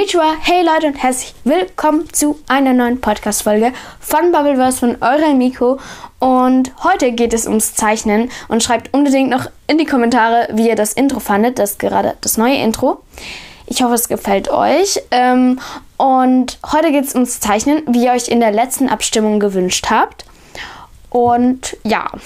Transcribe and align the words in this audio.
Konnichiwa, 0.00 0.32
hey 0.40 0.64
Leute 0.64 0.86
und 0.86 0.94
herzlich 0.94 1.34
willkommen 1.44 2.10
zu 2.10 2.38
einer 2.48 2.72
neuen 2.72 3.02
Podcast-Folge 3.02 3.74
von 4.00 4.32
Bubbleverse 4.32 4.78
von 4.78 4.96
eurem 5.02 5.36
Miko. 5.36 5.78
Und 6.18 6.72
heute 6.82 7.12
geht 7.12 7.34
es 7.34 7.46
ums 7.46 7.74
Zeichnen 7.74 8.30
und 8.48 8.62
schreibt 8.62 8.94
unbedingt 8.94 9.28
noch 9.28 9.50
in 9.66 9.76
die 9.76 9.84
Kommentare, 9.84 10.48
wie 10.52 10.68
ihr 10.68 10.74
das 10.74 10.94
Intro 10.94 11.20
fandet, 11.20 11.58
das 11.58 11.76
gerade 11.76 12.16
das 12.22 12.38
neue 12.38 12.56
Intro. 12.56 13.02
Ich 13.66 13.82
hoffe, 13.82 13.92
es 13.92 14.08
gefällt 14.08 14.50
euch. 14.50 15.02
Ähm, 15.10 15.60
und 15.98 16.58
heute 16.72 16.92
geht 16.92 17.04
es 17.04 17.14
ums 17.14 17.38
Zeichnen, 17.40 17.82
wie 17.86 18.06
ihr 18.06 18.12
euch 18.12 18.28
in 18.28 18.40
der 18.40 18.52
letzten 18.52 18.88
Abstimmung 18.88 19.38
gewünscht 19.38 19.88
habt. 19.90 20.24
Und 21.10 21.76
ja. 21.84 22.06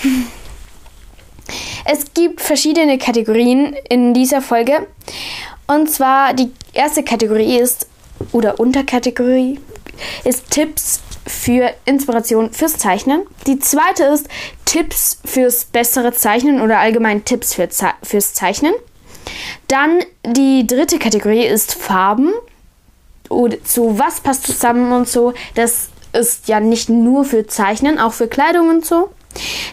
Es 1.85 2.15
gibt 2.15 2.41
verschiedene 2.41 2.97
Kategorien 2.97 3.77
in 3.91 4.15
dieser 4.15 4.41
Folge. 4.41 4.87
Und 5.67 5.91
zwar 5.91 6.35
die 6.35 6.53
erste 6.73 7.03
Kategorie 7.03 7.59
ist, 7.59 7.87
oder 8.33 8.61
Unterkategorie, 8.61 9.59
ist 10.25 10.51
Tipps 10.51 11.01
für 11.27 11.73
Inspiration 11.85 12.53
fürs 12.53 12.77
Zeichnen. 12.77 13.23
Die 13.47 13.59
zweite 13.59 14.05
ist 14.05 14.29
Tipps 14.65 15.19
fürs 15.25 15.65
bessere 15.65 16.13
Zeichnen 16.13 16.61
oder 16.61 16.79
allgemein 16.79 17.25
Tipps 17.25 17.55
für 17.55 17.69
Ze 17.69 17.91
fürs 18.03 18.35
Zeichnen. 18.35 18.75
Dann 19.69 20.01
die 20.27 20.67
dritte 20.67 20.99
Kategorie 20.99 21.47
ist 21.47 21.75
Farben. 21.75 22.33
Oder 23.31 23.63
zu 23.65 23.99
was 23.99 24.21
passt 24.21 24.47
zusammen 24.47 24.93
und 24.93 25.09
so. 25.09 25.33
Das 25.55 25.89
ist 26.13 26.49
ja 26.49 26.61
nicht 26.61 26.89
nur 26.89 27.25
für 27.25 27.47
Zeichnen, 27.47 27.99
auch 27.99 28.13
für 28.13 28.29
Kleidung 28.29 28.69
und 28.69 28.85
so. 28.85 29.11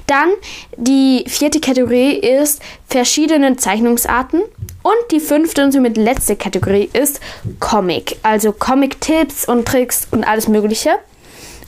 Dann 0.07 0.29
die 0.77 1.25
vierte 1.27 1.59
Kategorie 1.59 2.13
ist 2.15 2.61
verschiedene 2.87 3.57
Zeichnungsarten. 3.57 4.41
Und 4.83 5.11
die 5.11 5.19
fünfte 5.19 5.63
und 5.63 5.71
somit 5.71 5.97
letzte 5.97 6.35
Kategorie 6.35 6.89
ist 6.93 7.19
Comic. 7.59 8.17
Also 8.23 8.51
Comic-Tipps 8.51 9.47
und 9.47 9.67
Tricks 9.67 10.07
und 10.11 10.23
alles 10.23 10.47
Mögliche. 10.47 10.91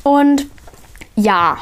Und 0.04 0.48
ja, 1.16 1.58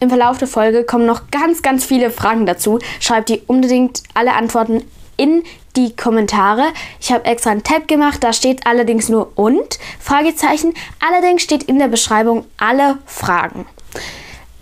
im 0.00 0.10
Verlauf 0.10 0.38
der 0.38 0.48
Folge 0.48 0.84
kommen 0.84 1.06
noch 1.06 1.30
ganz, 1.30 1.62
ganz 1.62 1.84
viele 1.84 2.10
Fragen 2.10 2.46
dazu. 2.46 2.78
Schreibt 3.00 3.30
die 3.30 3.42
unbedingt 3.46 4.02
alle 4.12 4.34
Antworten 4.34 4.84
in 5.16 5.42
die 5.76 5.96
Kommentare. 5.96 6.64
Ich 7.00 7.10
habe 7.12 7.24
extra 7.24 7.50
einen 7.50 7.64
Tab 7.64 7.88
gemacht, 7.88 8.22
da 8.22 8.32
steht 8.32 8.66
allerdings 8.66 9.08
nur 9.08 9.32
und 9.36 9.78
Fragezeichen. 9.98 10.74
Allerdings 11.00 11.42
steht 11.42 11.64
in 11.64 11.78
der 11.78 11.88
Beschreibung 11.88 12.44
alle 12.58 12.98
Fragen. 13.06 13.66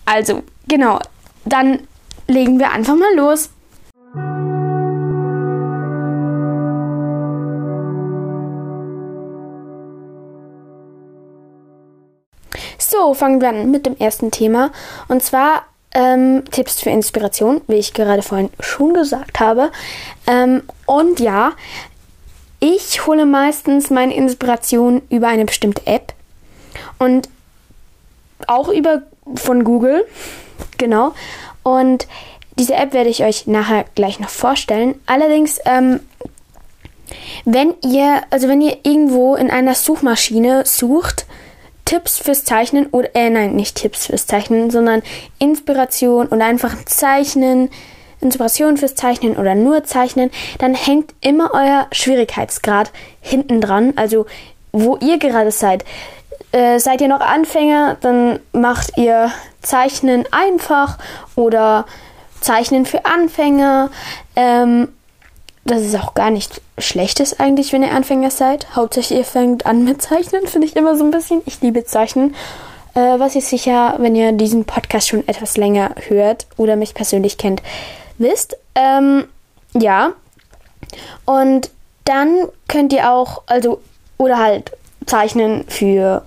Also, 0.05 0.43
genau, 0.69 1.01
dann 1.45 1.81
legen 2.29 2.59
wir 2.59 2.71
einfach 2.71 2.97
mal 2.97 3.15
los. 3.15 3.51
So, 12.83 13.15
fangen 13.15 13.41
wir 13.41 13.51
an 13.51 13.71
mit 13.71 13.87
dem 13.87 13.97
ersten 13.97 14.33
Thema. 14.33 14.73
Und 15.07 15.23
zwar 15.23 15.63
ähm, 15.95 16.43
Tipps 16.51 16.81
für 16.81 16.91
Inspiration, 16.91 17.61
wie 17.69 17.77
ich 17.77 17.95
gerade 17.95 18.23
vorhin 18.23 18.51
schon 18.59 18.93
gesagt 18.93 19.39
habe. 19.39 19.71
Ähm, 20.27 20.65
und 20.87 21.21
ja, 21.21 21.53
ich 22.59 23.07
hole 23.07 23.25
meistens 23.25 23.91
meine 23.91 24.15
Inspiration 24.17 25.01
über 25.11 25.29
eine 25.29 25.45
bestimmte 25.45 25.87
App 25.87 26.13
und 26.99 27.29
auch 28.49 28.69
über 28.69 29.03
von 29.37 29.63
Google, 29.63 30.05
genau. 30.77 31.15
Und 31.63 32.09
diese 32.59 32.75
App 32.75 32.95
werde 32.95 33.11
ich 33.11 33.23
euch 33.23 33.47
nachher 33.47 33.85
gleich 33.95 34.19
noch 34.19 34.29
vorstellen. 34.29 34.97
Allerdings, 35.07 35.61
ähm, 35.67 36.01
wenn 37.45 37.75
ihr, 37.85 38.23
also 38.31 38.49
wenn 38.49 38.61
ihr 38.61 38.79
irgendwo 38.83 39.37
in 39.37 39.51
einer 39.53 39.77
Suchmaschine 39.77 40.67
sucht, 40.67 41.27
Tipps 41.85 42.19
fürs 42.19 42.45
Zeichnen 42.45 42.87
oder 42.87 43.15
äh, 43.15 43.31
nein, 43.31 43.55
nicht 43.55 43.77
Tipps 43.77 44.07
fürs 44.07 44.27
Zeichnen, 44.27 44.71
sondern 44.71 45.03
Inspiration 45.39 46.27
und 46.29 46.41
einfach 46.41 46.85
Zeichnen, 46.85 47.71
Inspiration 48.21 48.77
fürs 48.77 48.95
Zeichnen 48.95 49.37
oder 49.37 49.55
nur 49.55 49.85
Zeichnen, 49.85 50.31
dann 50.59 50.75
hängt 50.75 51.13
immer 51.21 51.51
euer 51.53 51.89
Schwierigkeitsgrad 51.93 52.93
hinten 53.21 53.61
dran, 53.61 53.93
also 53.97 54.27
wo 54.73 54.97
ihr 54.99 55.19
gerade 55.19 55.51
seid. 55.51 55.85
Äh, 56.53 56.79
seid 56.79 57.01
ihr 57.01 57.09
noch 57.09 57.21
Anfänger, 57.21 57.97
dann 58.01 58.41
macht 58.53 58.97
ihr 58.97 59.31
Zeichnen 59.61 60.25
einfach 60.31 60.99
oder 61.35 61.87
Zeichnen 62.41 62.87
für 62.87 63.05
Anfänger. 63.05 63.91
Ähm, 64.37 64.89
das 65.65 65.83
ist 65.83 65.97
auch 65.97 66.15
gar 66.15 66.31
nicht 66.31 66.62
Schlechtes 66.79 67.39
eigentlich, 67.39 67.73
wenn 67.73 67.83
ihr 67.83 67.93
Anfänger 67.93 68.31
seid. 68.31 68.75
Hauptsächlich 68.75 69.19
ihr 69.19 69.25
fängt 69.25 69.67
an 69.67 69.85
mit 69.85 70.01
Zeichnen, 70.03 70.47
finde 70.47 70.67
ich 70.67 70.77
immer 70.77 70.97
so 70.97 71.05
ein 71.05 71.11
bisschen. 71.11 71.43
Ich 71.47 71.61
liebe 71.61 71.85
Zeichnen. 71.85 72.35
Äh, 72.95 73.19
was 73.19 73.35
ihr 73.35 73.43
sicher, 73.43 73.97
wenn 73.99 74.15
ihr 74.15 74.33
diesen 74.33 74.65
Podcast 74.65 75.09
schon 75.09 75.27
etwas 75.27 75.57
länger 75.57 75.95
hört 76.09 76.47
oder 76.57 76.77
mich 76.77 76.95
persönlich 76.95 77.39
kennt, 77.39 77.63
wisst. 78.19 78.57
Ähm, 78.75 79.25
ja. 79.75 80.13
Und 81.25 81.71
dann 82.05 82.49
könnt 82.69 82.93
ihr 82.93 83.11
auch, 83.11 83.43
also, 83.47 83.81
oder 84.19 84.39
halt 84.39 84.73
zeichnen 85.07 85.65
für 85.69 86.25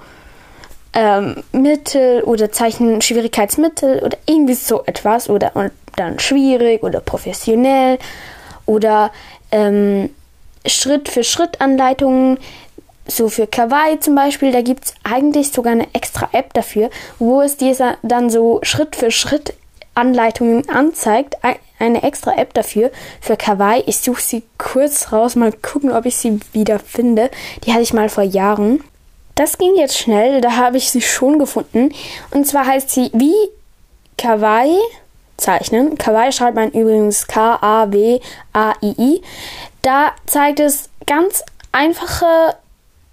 ähm, 0.93 1.43
Mittel 1.51 2.23
oder 2.23 2.51
zeichnen 2.51 3.01
Schwierigkeitsmittel 3.01 3.99
oder 3.99 4.17
irgendwie 4.25 4.55
so 4.55 4.83
etwas 4.85 5.29
oder 5.29 5.55
und 5.55 5.71
dann 5.95 6.19
schwierig 6.19 6.83
oder 6.83 6.99
professionell 6.99 7.99
oder 8.65 9.11
ähm, 9.51 10.09
Schritt 10.67 11.09
für 11.09 11.23
Schritt 11.23 11.61
Anleitungen. 11.61 12.37
So 13.07 13.29
für 13.29 13.45
Kawaii 13.45 13.99
zum 13.99 14.15
Beispiel, 14.15 14.51
da 14.51 14.61
gibt 14.61 14.85
es 14.85 14.95
eigentlich 15.03 15.51
sogar 15.51 15.73
eine 15.73 15.87
extra 15.93 16.29
App 16.31 16.53
dafür, 16.53 16.89
wo 17.19 17.41
es 17.41 17.57
dir 17.57 17.75
dann 18.01 18.31
so 18.31 18.59
Schritt 18.63 18.95
für 18.95 19.11
Schritt 19.11 19.53
Anleitungen 19.93 20.67
anzeigt. 20.69 21.35
Eine 21.77 22.03
extra 22.03 22.35
App 22.37 22.53
dafür 22.53 22.91
für 23.21 23.37
Kawaii. 23.37 23.83
Ich 23.85 23.97
suche 23.97 24.21
sie 24.21 24.43
kurz 24.57 25.11
raus, 25.11 25.35
mal 25.35 25.51
gucken, 25.51 25.91
ob 25.91 26.05
ich 26.05 26.15
sie 26.15 26.39
wieder 26.53 26.79
finde. 26.79 27.29
Die 27.63 27.73
hatte 27.73 27.83
ich 27.83 27.93
mal 27.93 28.09
vor 28.09 28.23
Jahren. 28.23 28.83
Das 29.35 29.57
ging 29.57 29.75
jetzt 29.75 29.97
schnell, 29.97 30.41
da 30.41 30.55
habe 30.55 30.77
ich 30.77 30.89
sie 30.89 31.01
schon 31.01 31.37
gefunden. 31.39 31.93
Und 32.31 32.47
zwar 32.47 32.65
heißt 32.65 32.89
sie 32.89 33.11
wie 33.13 33.35
Kawaii 34.17 34.77
zeichnen. 35.37 35.97
Kawaii 35.97 36.31
schreibt 36.31 36.55
man 36.55 36.71
übrigens 36.71 37.27
K-A-W-A-I-I. 37.27 38.21
Da 39.85 40.13
zeigt 40.25 40.59
es 40.59 40.89
ganz 41.05 41.43
einfache 41.71 42.55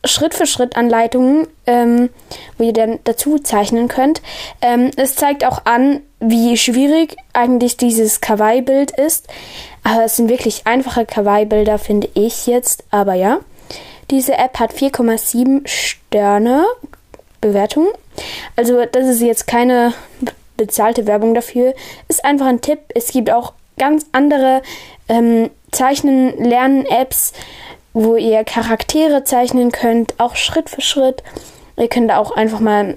Schritt-für-Schritt-Anleitungen, 0.07 1.47
ähm, 1.67 2.09
wo 2.57 2.65
ihr 2.65 2.73
dann 2.73 2.99
dazu 3.05 3.39
zeichnen 3.39 3.89
könnt. 3.89 4.23
Ähm, 4.63 4.91
es 4.97 5.15
zeigt 5.15 5.45
auch 5.45 5.67
an, 5.67 6.01
wie 6.19 6.57
schwierig 6.57 7.19
eigentlich 7.35 7.77
dieses 7.77 8.23
Kawaii-Bild 8.23 8.91
ist. 8.93 9.29
Aber 9.85 10.05
es 10.05 10.17
sind 10.17 10.31
wirklich 10.31 10.67
einfache 10.67 11.05
Kawaii-Bilder, 11.05 11.77
finde 11.77 12.09
ich 12.15 12.47
jetzt. 12.47 12.85
Aber 12.91 13.13
ja, 13.13 13.41
diese 14.11 14.39
App 14.39 14.59
hat 14.59 14.73
4,7 14.73 15.69
Sterne 15.69 16.65
Bewertung. 17.43 17.89
Also 18.57 18.87
das 18.87 19.09
ist 19.09 19.21
jetzt 19.21 19.47
keine 19.47 19.93
bezahlte 20.57 21.07
Werbung 21.07 21.35
dafür. 21.35 21.75
Ist 22.09 22.25
einfach 22.25 22.47
ein 22.47 22.63
Tipp. 22.63 22.79
Es 22.95 23.09
gibt 23.09 23.31
auch 23.31 23.53
ganz 23.77 24.07
andere 24.13 24.63
ähm, 25.11 25.51
Zeichnen, 25.73 26.37
Lernen, 26.43 26.87
Apps, 26.87 27.33
wo 27.93 28.17
ihr 28.17 28.45
Charaktere 28.45 29.25
zeichnen 29.25 29.73
könnt, 29.73 30.15
auch 30.19 30.37
Schritt 30.37 30.71
für 30.71 30.81
Schritt. 30.81 31.23
Ihr 31.77 31.89
könnt 31.89 32.13
auch 32.13 32.31
einfach 32.31 32.61
mal 32.61 32.95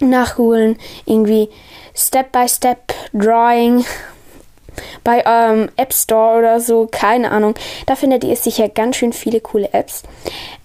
nachholen, 0.00 0.78
irgendwie 1.06 1.48
Step 1.94 2.32
by 2.32 2.48
Step 2.48 2.94
Drawing 3.12 3.84
bei 5.04 5.26
eurem 5.26 5.62
ähm, 5.62 5.68
App 5.76 5.92
Store 5.92 6.38
oder 6.38 6.60
so, 6.60 6.88
keine 6.90 7.30
Ahnung. 7.30 7.54
Da 7.86 7.96
findet 7.96 8.24
ihr 8.24 8.36
sicher 8.36 8.68
ganz 8.68 8.96
schön 8.96 9.12
viele 9.12 9.40
coole 9.40 9.72
Apps. 9.72 10.02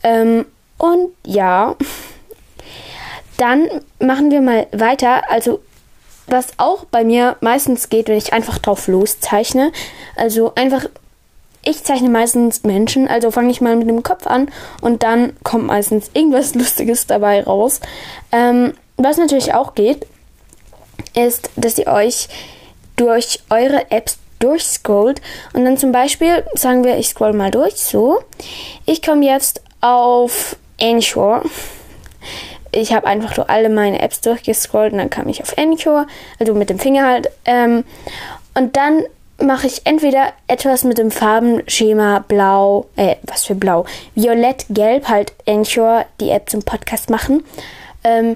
Ähm, 0.04 0.45
und 0.78 1.12
ja, 1.25 1.75
dann 3.38 3.68
machen 4.00 4.31
wir 4.31 4.42
mal 4.42 4.68
weiter. 4.72 5.30
Also 5.30 5.62
was 6.28 6.48
auch 6.57 6.86
bei 6.86 7.04
mir 7.04 7.36
meistens 7.42 7.89
geht, 7.89 8.07
wenn 8.07 8.18
ich 8.18 8.33
einfach 8.33 8.57
drauf 8.57 8.88
loszeichne. 8.88 9.72
Also 10.16 10.54
einfach, 10.56 10.86
ich 11.63 11.83
zeichne 11.83 12.10
meistens 12.10 12.63
Menschen, 12.63 13.07
also 13.07 13.31
fange 13.31 13.51
ich 13.51 13.62
mal 13.62 13.75
mit 13.75 13.88
dem 13.88 14.04
Kopf 14.04 14.27
an 14.27 14.50
und 14.81 15.04
dann 15.04 15.33
kommt 15.44 15.65
meistens 15.65 16.12
irgendwas 16.13 16.56
Lustiges 16.56 17.07
dabei 17.07 17.44
raus. 17.44 17.80
Ähm, 18.31 18.74
was 18.98 19.18
natürlich 19.18 19.54
auch 19.54 19.75
geht, 19.75 20.06
ist, 21.15 21.50
dass 21.56 21.77
ihr 21.77 21.88
euch 21.88 22.30
durch 22.95 23.39
eure 23.50 23.92
Apps 23.92 24.18
durchscrollt 24.39 25.21
und 25.54 25.65
dann 25.65 25.77
zum 25.77 25.92
Beispiel 25.92 26.44
sagen 26.54 26.83
wir, 26.83 26.98
ich 26.98 27.10
scroll 27.10 27.33
mal 27.33 27.50
durch, 27.50 27.75
so. 27.75 28.19
Ich 28.86 29.01
komme 29.01 29.25
jetzt 29.25 29.62
auf 29.81 30.57
Anchor 30.81 31.44
ich 32.74 32.94
habe 32.94 33.07
einfach 33.07 33.36
so 33.36 33.44
alle 33.44 33.69
meine 33.69 34.01
Apps 34.01 34.21
durchgescrollt 34.21 34.94
und 34.94 35.00
dann 35.00 35.09
kam 35.09 35.30
ich 35.30 35.42
auf 35.42 35.57
Anchor, 35.57 36.07
also 36.39 36.54
mit 36.54 36.69
dem 36.69 36.80
Finger 36.80 37.06
halt. 37.06 37.30
Ähm, 37.45 37.83
und 38.56 38.75
dann 38.75 39.04
mache 39.44 39.68
ich 39.68 39.81
entweder 39.86 40.34
etwas 40.48 40.84
mit 40.84 40.98
dem 40.98 41.12
Farbenschema 41.12 42.24
blau, 42.28 42.88
äh, 42.95 43.16
was 43.24 43.45
für 43.45 43.56
blau, 43.56 43.86
violett, 44.16 44.66
gelb, 44.69 45.07
halt 45.07 45.34
Anchor, 45.48 46.06
die 46.19 46.30
App 46.30 46.50
zum 46.50 46.63
Podcast 46.63 47.10
machen. 47.10 47.44
Ähm, 48.04 48.36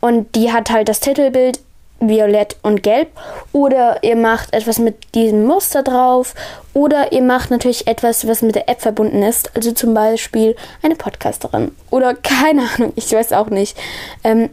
und 0.00 0.34
die 0.34 0.52
hat 0.52 0.70
halt 0.70 0.88
das 0.88 1.00
Titelbild 1.00 1.60
violett 2.00 2.56
und 2.62 2.82
gelb. 2.82 3.08
Oder 3.52 4.02
ihr 4.02 4.16
macht 4.16 4.52
etwas 4.52 4.78
mit 4.78 5.14
diesem 5.14 5.44
Muster 5.44 5.82
drauf. 5.82 6.34
Oder 6.72 7.12
ihr 7.12 7.22
macht 7.22 7.50
natürlich 7.50 7.86
etwas, 7.86 8.26
was 8.26 8.42
mit 8.42 8.54
der 8.54 8.68
App 8.68 8.80
verbunden 8.80 9.22
ist. 9.22 9.54
Also 9.56 9.72
zum 9.72 9.94
Beispiel 9.94 10.56
eine 10.82 10.96
Podcasterin. 10.96 11.74
Oder 11.90 12.14
keine 12.14 12.68
Ahnung, 12.74 12.92
ich 12.96 13.10
weiß 13.12 13.32
auch 13.32 13.48
nicht. 13.48 13.78
Ähm, 14.24 14.50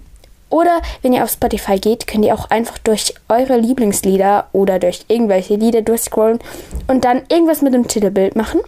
oder 0.52 0.82
wenn 1.02 1.14
ihr 1.14 1.24
auf 1.24 1.32
Spotify 1.32 1.80
geht, 1.80 2.08
könnt 2.08 2.26
ihr 2.26 2.36
auch 2.36 2.50
einfach 2.50 2.78
durch 2.78 3.16
eure 3.30 3.58
Lieblingslieder 3.58 4.48
oder 4.52 4.78
durch 4.80 5.06
irgendwelche 5.08 5.56
Lieder 5.56 5.82
durchscrollen 5.82 6.40
und 6.88 7.04
dann 7.06 7.24
irgendwas 7.30 7.62
mit 7.62 7.74
dem 7.74 7.88
Titelbild 7.88 8.36
machen. 8.36 8.60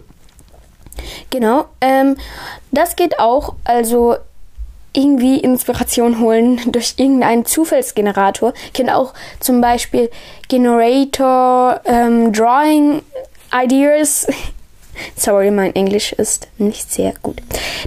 Genau. 1.30 1.66
Ähm, 1.80 2.16
das 2.72 2.96
geht 2.96 3.18
auch. 3.18 3.54
Also 3.64 4.16
irgendwie 4.92 5.38
Inspiration 5.38 6.20
holen 6.20 6.60
durch 6.72 6.94
irgendeinen 6.96 7.44
Zufallsgenerator. 7.44 8.54
Ihr 8.66 8.72
könnt 8.72 8.90
auch 8.90 9.12
zum 9.40 9.60
Beispiel 9.60 10.10
Generator 10.48 11.80
ähm, 11.84 12.32
Drawing 12.32 13.02
Ideas. 13.52 14.26
Sorry, 15.16 15.50
mein 15.50 15.74
Englisch 15.74 16.12
ist 16.12 16.48
nicht 16.58 16.92
sehr 16.92 17.14
gut. 17.22 17.40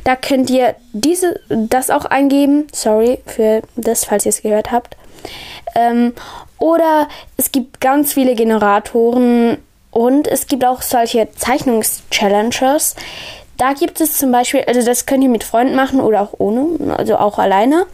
Da 0.03 0.15
könnt 0.15 0.49
ihr 0.49 0.75
diese, 0.93 1.39
das 1.49 1.89
auch 1.89 2.05
eingeben. 2.05 2.67
Sorry 2.73 3.19
für 3.25 3.61
das, 3.75 4.05
falls 4.05 4.25
ihr 4.25 4.29
es 4.29 4.41
gehört 4.41 4.71
habt. 4.71 4.97
Ähm, 5.75 6.13
oder 6.59 7.07
es 7.37 7.51
gibt 7.51 7.81
ganz 7.81 8.13
viele 8.13 8.35
Generatoren 8.35 9.57
und 9.91 10.27
es 10.27 10.47
gibt 10.47 10.65
auch 10.65 10.81
solche 10.81 11.29
Zeichnungs-Challenges. 11.35 12.95
Da 13.57 13.73
gibt 13.73 14.01
es 14.01 14.17
zum 14.17 14.31
Beispiel, 14.31 14.63
also 14.67 14.83
das 14.83 15.05
könnt 15.05 15.23
ihr 15.23 15.29
mit 15.29 15.43
Freunden 15.43 15.75
machen 15.75 15.99
oder 15.99 16.21
auch 16.21 16.33
ohne, 16.37 16.95
also 16.95 17.17
auch 17.17 17.39
alleine. 17.39 17.85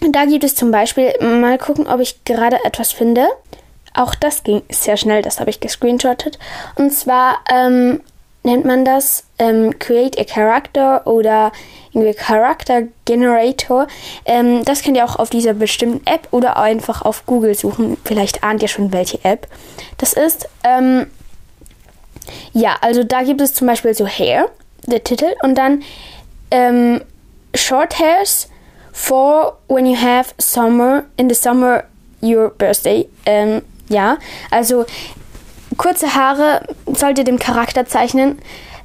Da 0.00 0.24
gibt 0.24 0.44
es 0.44 0.54
zum 0.54 0.70
Beispiel, 0.70 1.12
mal 1.20 1.58
gucken, 1.58 1.86
ob 1.86 2.00
ich 2.00 2.24
gerade 2.24 2.64
etwas 2.64 2.92
finde. 2.92 3.26
Auch 3.94 4.14
das 4.14 4.42
ging 4.44 4.62
sehr 4.70 4.96
schnell, 4.96 5.22
das 5.22 5.40
habe 5.40 5.50
ich 5.50 5.60
gescreenshottet. 5.60 6.38
Und 6.76 6.92
zwar 6.92 7.38
ähm, 7.50 8.00
nennt 8.42 8.64
man 8.64 8.84
das 8.84 9.24
ähm, 9.38 9.78
Create 9.78 10.18
a 10.18 10.24
Character 10.24 11.06
oder 11.06 11.52
irgendwie 11.92 12.14
Character 12.14 12.82
Generator. 13.04 13.86
Ähm, 14.24 14.64
das 14.64 14.82
könnt 14.82 14.96
ihr 14.96 15.04
auch 15.04 15.16
auf 15.16 15.30
dieser 15.30 15.54
bestimmten 15.54 16.06
App 16.06 16.28
oder 16.30 16.56
einfach 16.56 17.02
auf 17.02 17.26
Google 17.26 17.54
suchen. 17.54 17.96
Vielleicht 18.04 18.44
ahnt 18.44 18.62
ihr 18.62 18.68
schon, 18.68 18.92
welche 18.92 19.22
App 19.24 19.48
das 19.98 20.12
ist. 20.12 20.48
Ähm, 20.64 21.06
ja, 22.52 22.76
also 22.80 23.02
da 23.02 23.22
gibt 23.22 23.40
es 23.40 23.54
zum 23.54 23.66
Beispiel 23.66 23.94
so 23.94 24.06
Hair, 24.06 24.48
der 24.86 25.02
Titel, 25.02 25.34
und 25.42 25.56
dann 25.56 25.82
ähm, 26.50 27.02
Short 27.54 27.98
Hairs 27.98 28.48
for 28.92 29.58
when 29.68 29.86
you 29.86 29.96
have 29.96 30.32
summer, 30.38 31.04
in 31.16 31.28
the 31.28 31.34
summer 31.34 31.84
your 32.22 32.50
birthday. 32.50 33.08
Ja, 33.90 34.16
also 34.50 34.86
kurze 35.76 36.14
Haare 36.14 36.62
sollt 36.86 37.18
ihr 37.18 37.24
dem 37.24 37.38
Charakter 37.38 37.84
zeichnen, 37.86 38.38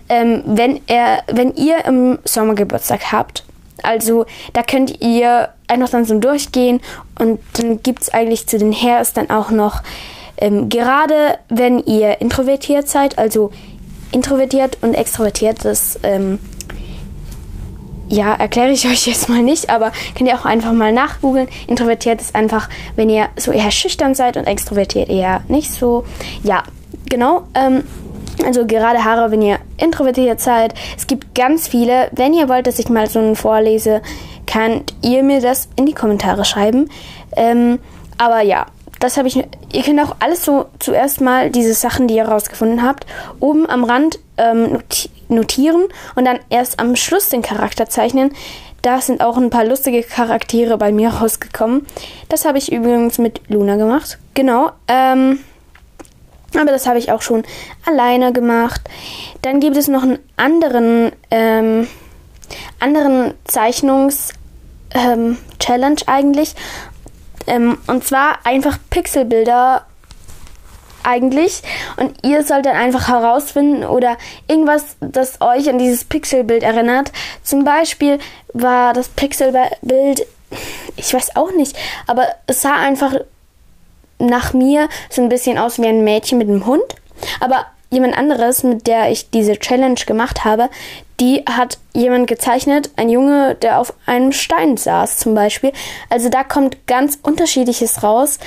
ähm, 0.09 0.43
wenn, 0.45 0.81
er, 0.87 1.23
wenn 1.27 1.53
ihr 1.55 1.85
im 1.85 2.19
Sommer 2.25 2.55
Geburtstag 2.55 3.11
habt. 3.11 3.45
Also 3.83 4.25
da 4.53 4.63
könnt 4.63 5.01
ihr 5.01 5.49
einfach 5.67 5.89
dann 5.89 6.05
so 6.05 6.19
durchgehen 6.19 6.81
und 7.19 7.39
dann 7.53 7.81
gibt 7.81 8.01
es 8.01 8.13
eigentlich 8.13 8.47
zu 8.47 8.57
den 8.57 8.73
Hairs 8.73 9.13
dann 9.13 9.29
auch 9.29 9.51
noch 9.51 9.81
ähm, 10.37 10.69
gerade 10.69 11.37
wenn 11.49 11.79
ihr 11.79 12.19
introvertiert 12.21 12.87
seid, 12.89 13.17
also 13.17 13.51
introvertiert 14.11 14.77
und 14.81 14.93
extrovertiert, 14.93 15.63
das 15.63 15.99
ähm, 16.03 16.39
ja, 18.07 18.33
erkläre 18.33 18.71
ich 18.71 18.85
euch 18.91 19.07
jetzt 19.07 19.29
mal 19.29 19.41
nicht, 19.41 19.69
aber 19.69 19.91
könnt 20.15 20.29
ihr 20.29 20.35
auch 20.35 20.45
einfach 20.45 20.73
mal 20.73 20.91
nachgoogeln. 20.91 21.47
Introvertiert 21.67 22.21
ist 22.21 22.35
einfach, 22.35 22.69
wenn 22.95 23.09
ihr 23.09 23.29
so 23.35 23.51
eher 23.51 23.71
schüchtern 23.71 24.15
seid 24.15 24.37
und 24.37 24.45
extrovertiert 24.45 25.09
eher 25.09 25.41
nicht 25.47 25.71
so. 25.71 26.05
Ja, 26.43 26.63
genau. 27.09 27.43
Ähm, 27.53 27.83
also 28.43 28.65
gerade 28.65 29.03
Haare, 29.03 29.31
wenn 29.31 29.41
ihr 29.41 29.59
introvertiert 29.77 30.41
seid. 30.41 30.73
Es 30.97 31.07
gibt 31.07 31.35
ganz 31.35 31.67
viele. 31.67 32.09
Wenn 32.11 32.33
ihr 32.33 32.49
wollt, 32.49 32.67
dass 32.67 32.79
ich 32.79 32.89
mal 32.89 33.09
so 33.09 33.19
einen 33.19 33.35
vorlese, 33.35 34.01
könnt 34.45 34.93
ihr 35.01 35.23
mir 35.23 35.41
das 35.41 35.69
in 35.75 35.85
die 35.85 35.93
Kommentare 35.93 36.45
schreiben. 36.45 36.89
Ähm, 37.35 37.79
aber 38.17 38.41
ja, 38.41 38.65
das 38.99 39.17
habe 39.17 39.27
ich. 39.27 39.35
Ihr 39.35 39.83
könnt 39.83 39.99
auch 40.01 40.15
alles 40.19 40.45
so 40.45 40.65
zuerst 40.79 41.21
mal 41.21 41.49
diese 41.49 41.73
Sachen, 41.73 42.07
die 42.07 42.15
ihr 42.15 42.27
rausgefunden 42.27 42.83
habt, 42.83 43.05
oben 43.39 43.69
am 43.69 43.83
Rand 43.83 44.19
ähm, 44.37 44.79
notieren 45.27 45.85
und 46.15 46.25
dann 46.25 46.39
erst 46.49 46.79
am 46.79 46.95
Schluss 46.95 47.29
den 47.29 47.41
Charakter 47.41 47.89
zeichnen. 47.89 48.31
Da 48.81 49.01
sind 49.01 49.21
auch 49.21 49.37
ein 49.37 49.49
paar 49.49 49.65
lustige 49.65 50.03
Charaktere 50.03 50.77
bei 50.77 50.91
mir 50.91 51.09
rausgekommen. 51.09 51.87
Das 52.29 52.45
habe 52.45 52.59
ich 52.59 52.71
übrigens 52.71 53.17
mit 53.17 53.41
Luna 53.49 53.77
gemacht. 53.77 54.19
Genau. 54.35 54.71
Ähm, 54.87 55.39
aber 56.53 56.71
das 56.71 56.87
habe 56.87 56.99
ich 56.99 57.11
auch 57.11 57.21
schon 57.21 57.43
alleine 57.85 58.31
gemacht. 58.31 58.81
Dann 59.41 59.59
gibt 59.59 59.75
es 59.75 59.87
noch 59.87 60.03
einen 60.03 60.19
anderen, 60.37 61.11
ähm, 61.31 61.87
anderen 62.79 63.33
Zeichnungs-Challenge 63.45 66.01
ähm, 66.01 66.07
eigentlich. 66.07 66.55
Ähm, 67.47 67.77
und 67.87 68.03
zwar 68.03 68.45
einfach 68.45 68.77
Pixelbilder 68.89 69.85
eigentlich. 71.05 71.61
Und 71.97 72.25
ihr 72.25 72.43
sollt 72.43 72.65
dann 72.65 72.75
einfach 72.75 73.07
herausfinden 73.07 73.83
oder 73.85 74.17
irgendwas, 74.47 74.97
das 74.99 75.41
euch 75.41 75.69
an 75.69 75.77
dieses 75.77 76.03
Pixelbild 76.03 76.63
erinnert. 76.63 77.11
Zum 77.43 77.63
Beispiel 77.63 78.19
war 78.53 78.93
das 78.93 79.09
Pixelbild, 79.09 80.25
ich 80.95 81.13
weiß 81.13 81.35
auch 81.35 81.51
nicht, 81.51 81.77
aber 82.07 82.27
es 82.47 82.61
sah 82.61 82.75
einfach 82.75 83.13
nach 84.19 84.53
mir 84.53 84.87
so 85.09 85.21
ein 85.21 85.29
bisschen 85.29 85.57
aus 85.57 85.79
wie 85.79 85.87
ein 85.87 86.03
Mädchen 86.03 86.37
mit 86.37 86.47
einem 86.47 86.65
Hund. 86.65 86.83
Aber 87.39 87.65
jemand 87.89 88.17
anderes, 88.17 88.63
mit 88.63 88.87
der 88.87 89.11
ich 89.11 89.29
diese 89.29 89.57
Challenge 89.57 89.99
gemacht 90.05 90.45
habe, 90.45 90.69
die 91.19 91.43
hat 91.49 91.77
jemand 91.93 92.27
gezeichnet, 92.27 92.89
ein 92.97 93.09
Junge, 93.09 93.55
der 93.55 93.79
auf 93.79 93.93
einem 94.05 94.31
Stein 94.31 94.75
saß 94.75 95.17
zum 95.17 95.33
Beispiel. 95.33 95.71
Also 96.09 96.29
da 96.29 96.43
kommt 96.43 96.87
ganz 96.87 97.17
unterschiedliches 97.21 98.03
raus 98.03 98.39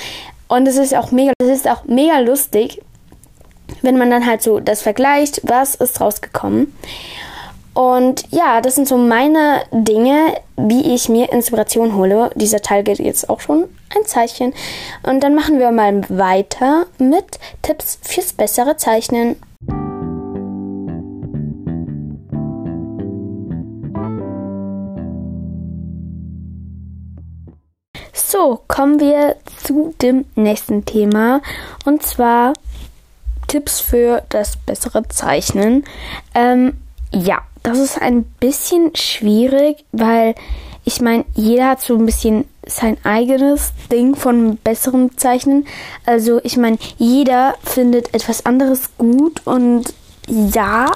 und 0.49 0.67
es 0.67 0.77
ist 0.77 0.93
auch 0.93 1.11
mega, 1.11 1.31
es 1.41 1.47
ist 1.47 1.67
auch 1.67 1.85
mega 1.85 2.19
lustig, 2.19 2.81
wenn 3.81 3.97
man 3.97 4.09
dann 4.09 4.25
halt 4.25 4.41
so 4.41 4.59
das 4.59 4.81
vergleicht, 4.81 5.41
was 5.43 5.75
ist 5.75 6.01
rausgekommen. 6.01 6.73
Und 7.73 8.25
ja, 8.31 8.59
das 8.59 8.75
sind 8.75 8.87
so 8.87 8.97
meine 8.97 9.61
Dinge, 9.71 10.33
wie 10.57 10.93
ich 10.93 11.07
mir 11.07 11.31
Inspiration 11.31 11.95
hole. 11.95 12.31
Dieser 12.35 12.61
Teil 12.61 12.83
geht 12.83 12.99
jetzt 12.99 13.29
auch 13.29 13.39
schon 13.39 13.69
ein 13.95 14.05
Zeichen. 14.05 14.53
Und 15.03 15.23
dann 15.23 15.35
machen 15.35 15.59
wir 15.59 15.71
mal 15.71 16.01
weiter 16.09 16.87
mit 16.97 17.39
Tipps 17.61 17.99
fürs 18.01 18.33
bessere 18.33 18.75
Zeichnen. 18.75 19.37
So, 28.39 28.61
kommen 28.69 29.01
wir 29.01 29.35
zu 29.65 29.93
dem 30.01 30.23
nächsten 30.35 30.85
Thema. 30.85 31.41
Und 31.83 32.03
zwar 32.03 32.53
Tipps 33.47 33.81
für 33.81 34.23
das 34.29 34.55
bessere 34.55 35.05
Zeichnen. 35.09 35.83
Ähm, 36.33 36.77
ja, 37.11 37.39
das 37.63 37.79
ist 37.79 38.01
ein 38.01 38.23
bisschen 38.23 38.95
schwierig, 38.95 39.83
weil 39.91 40.35
ich 40.85 41.01
meine, 41.01 41.25
jeder 41.33 41.67
hat 41.67 41.81
so 41.81 41.97
ein 41.97 42.05
bisschen 42.05 42.45
sein 42.65 42.95
eigenes 43.03 43.73
Ding 43.91 44.15
von 44.15 44.55
besserem 44.55 45.17
Zeichnen. 45.17 45.67
Also 46.05 46.39
ich 46.45 46.55
meine, 46.55 46.77
jeder 46.97 47.55
findet 47.61 48.13
etwas 48.13 48.45
anderes 48.45 48.95
gut 48.97 49.41
und 49.45 49.93
ja, 50.27 50.93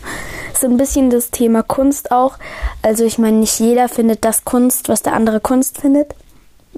so 0.58 0.66
ein 0.66 0.78
bisschen 0.78 1.10
das 1.10 1.30
Thema 1.30 1.62
Kunst 1.62 2.10
auch. 2.10 2.38
Also 2.80 3.04
ich 3.04 3.18
meine, 3.18 3.36
nicht 3.36 3.60
jeder 3.60 3.90
findet 3.90 4.24
das 4.24 4.46
Kunst, 4.46 4.88
was 4.88 5.02
der 5.02 5.12
andere 5.12 5.40
Kunst 5.40 5.78
findet. 5.78 6.14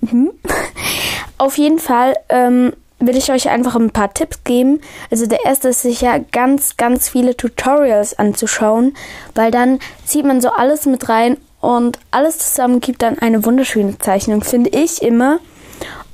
Mhm. 0.00 0.30
Auf 1.38 1.56
jeden 1.56 1.78
Fall 1.78 2.14
ähm, 2.28 2.72
will 3.00 3.16
ich 3.16 3.30
euch 3.30 3.48
einfach 3.48 3.76
ein 3.76 3.90
paar 3.90 4.12
Tipps 4.12 4.42
geben. 4.44 4.80
Also 5.10 5.26
der 5.26 5.44
erste 5.44 5.68
ist 5.68 5.82
sicher 5.82 6.20
ganz, 6.32 6.76
ganz 6.76 7.08
viele 7.08 7.36
Tutorials 7.36 8.18
anzuschauen, 8.18 8.96
weil 9.34 9.50
dann 9.50 9.78
zieht 10.04 10.24
man 10.24 10.40
so 10.40 10.50
alles 10.50 10.86
mit 10.86 11.08
rein 11.08 11.36
und 11.60 11.98
alles 12.10 12.38
zusammen 12.38 12.80
gibt 12.80 13.02
dann 13.02 13.18
eine 13.18 13.44
wunderschöne 13.44 13.98
Zeichnung, 13.98 14.42
finde 14.42 14.70
ich 14.70 15.02
immer. 15.02 15.38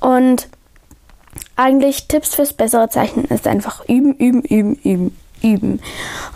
Und 0.01 0.49
eigentlich 1.57 2.09
Tipps 2.09 2.35
fürs 2.35 2.53
bessere 2.53 2.89
Zeichnen 2.89 3.27
ist 3.27 3.47
einfach 3.47 3.87
üben, 3.89 4.15
üben, 4.15 4.43
üben, 4.43 4.75
üben, 4.83 5.17
üben. 5.43 5.81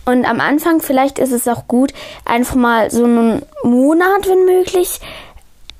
Und 0.04 0.24
am 0.24 0.40
Anfang 0.40 0.80
vielleicht 0.80 1.18
ist 1.18 1.32
es 1.32 1.48
auch 1.48 1.66
gut, 1.68 1.92
einfach 2.24 2.54
mal 2.54 2.90
so 2.90 3.04
einen 3.04 3.42
Monat, 3.62 4.28
wenn 4.28 4.44
möglich, 4.44 5.00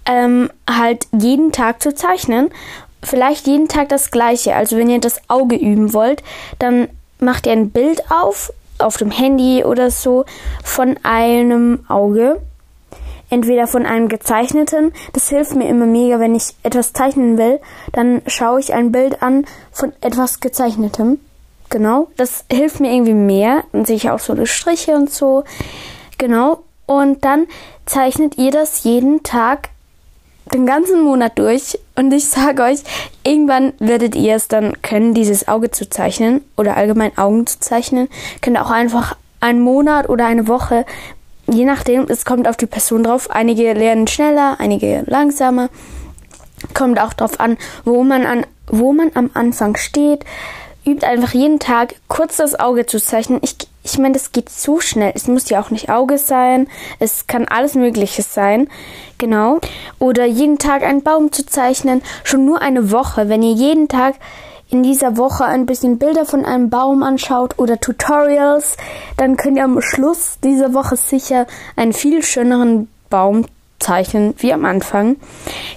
ähm, 0.09 0.51
halt 0.69 1.07
jeden 1.13 1.53
Tag 1.53 1.81
zu 1.81 1.95
zeichnen 1.95 2.51
vielleicht 3.03 3.47
jeden 3.47 3.69
Tag 3.69 3.89
das 3.89 4.11
gleiche. 4.11 4.55
Also 4.55 4.77
wenn 4.77 4.91
ihr 4.91 5.01
das 5.01 5.21
Auge 5.29 5.57
üben 5.57 5.93
wollt, 5.93 6.23
dann 6.59 6.89
macht 7.21 7.47
ihr 7.47 7.53
ein 7.53 7.71
Bild 7.71 8.03
auf, 8.11 8.53
auf 8.79 8.97
dem 8.97 9.11
Handy 9.11 9.65
oder 9.65 9.91
so, 9.91 10.25
von 10.63 10.97
einem 11.03 11.85
Auge. 11.89 12.41
Entweder 13.31 13.67
von 13.67 13.85
einem 13.85 14.09
gezeichneten. 14.09 14.93
Das 15.13 15.29
hilft 15.29 15.55
mir 15.55 15.69
immer 15.69 15.85
mega, 15.85 16.19
wenn 16.19 16.35
ich 16.35 16.55
etwas 16.63 16.95
zeichnen 16.95 17.37
will. 17.37 17.61
Dann 17.93 18.23
schaue 18.27 18.59
ich 18.61 18.73
ein 18.73 18.91
Bild 18.91 19.23
an 19.23 19.45
von 19.71 19.93
etwas 20.01 20.41
gezeichnetem. 20.41 21.21
Genau. 21.69 22.09
Das 22.17 22.47
hilft 22.51 22.81
mir 22.81 22.91
irgendwie 22.91 23.13
mehr. 23.13 23.65
Dann 23.73 23.85
sehe 23.85 23.97
ich 23.97 24.09
auch 24.09 24.19
so 24.19 24.35
die 24.35 24.47
Striche 24.47 24.95
und 24.95 25.11
so. 25.11 25.45
Genau. 26.17 26.61
Und 26.87 27.23
dann 27.23 27.47
zeichnet 27.85 28.39
ihr 28.39 28.51
das 28.51 28.83
jeden 28.85 29.23
Tag 29.23 29.69
den 30.53 30.67
ganzen 30.67 31.03
Monat 31.03 31.39
durch 31.39 31.79
und 31.97 32.13
ich 32.13 32.29
sage 32.29 32.63
euch, 32.63 32.81
irgendwann 33.25 33.73
werdet 33.79 34.15
ihr 34.15 34.37
es 34.37 34.49
dann 34.49 34.81
können, 34.83 35.15
dieses 35.15 35.49
Auge 35.49 35.71
zu 35.71 35.89
zeichnen 35.89 36.43
oder 36.57 36.77
allgemein 36.77 37.17
Augen 37.17 37.47
zu 37.47 37.61
zeichnen. 37.61 38.09
Könnt 38.41 38.59
auch 38.59 38.71
einfach 38.71 39.17
einen 39.41 39.61
Monat 39.61 40.09
oder 40.09 40.27
eine 40.27 40.49
Woche, 40.49 40.85
je 41.51 41.65
nachdem, 41.65 42.07
es 42.09 42.25
kommt 42.25 42.49
auf 42.49 42.57
die 42.57 42.67
Person 42.67 43.03
drauf. 43.03 43.31
Einige 43.31 43.73
lernen 43.73 44.07
schneller, 44.07 44.57
einige 44.59 45.05
langsamer. 45.07 45.71
Kommt 46.75 47.01
auch 47.01 47.13
drauf 47.13 47.41
an, 47.41 47.57
wo 47.85 48.03
man 48.03 48.27
an, 48.27 48.47
wo 48.67 48.93
man 48.93 49.11
am 49.15 49.31
Anfang 49.35 49.77
steht. 49.77 50.25
Übt 50.85 51.07
einfach 51.07 51.35
jeden 51.35 51.59
Tag 51.59 51.95
kurz 52.09 52.37
das 52.37 52.59
Auge 52.59 52.87
zu 52.87 53.01
zeichnen. 53.01 53.41
Ich 53.43 53.57
ich 53.93 53.99
meine, 53.99 54.15
das 54.15 54.33
geht 54.33 54.49
zu 54.51 54.81
schnell. 54.81 55.13
Es 55.15 55.27
muss 55.29 55.49
ja 55.49 55.61
auch 55.61 55.71
nicht 55.71 55.91
Auge 55.91 56.19
sein. 56.19 56.69
Es 56.99 57.27
kann 57.27 57.47
alles 57.47 57.75
Mögliche 57.75 58.23
sein. 58.23 58.69
Genau. 59.17 59.61
Oder 59.99 60.27
jeden 60.27 60.59
Tag 60.59 60.83
einen 60.83 61.03
Baum 61.03 61.33
zu 61.33 61.47
zeichnen. 61.47 62.03
Schon 62.25 62.45
nur 62.45 62.61
eine 62.61 62.91
Woche. 62.93 63.29
Wenn 63.29 63.43
ihr 63.43 63.55
jeden 63.55 63.89
Tag 63.89 64.17
in 64.71 64.83
dieser 64.83 65.17
Woche 65.17 65.45
ein 65.45 65.67
bisschen 65.67 65.99
Bilder 65.99 66.27
von 66.27 66.45
einem 66.45 66.69
Baum 66.69 67.03
anschaut 67.03 67.59
oder 67.59 67.81
Tutorials, 67.81 68.77
dann 69.17 69.37
könnt 69.37 69.57
ihr 69.57 69.65
am 69.65 69.81
Schluss 69.81 70.39
dieser 70.45 70.75
Woche 70.75 70.97
sicher 70.97 71.47
einen 71.75 71.95
viel 71.95 72.23
schöneren 72.23 72.89
Baum 73.09 73.47
zeichnen 73.79 74.35
wie 74.39 74.53
am 74.53 74.67
Anfang. 74.67 75.17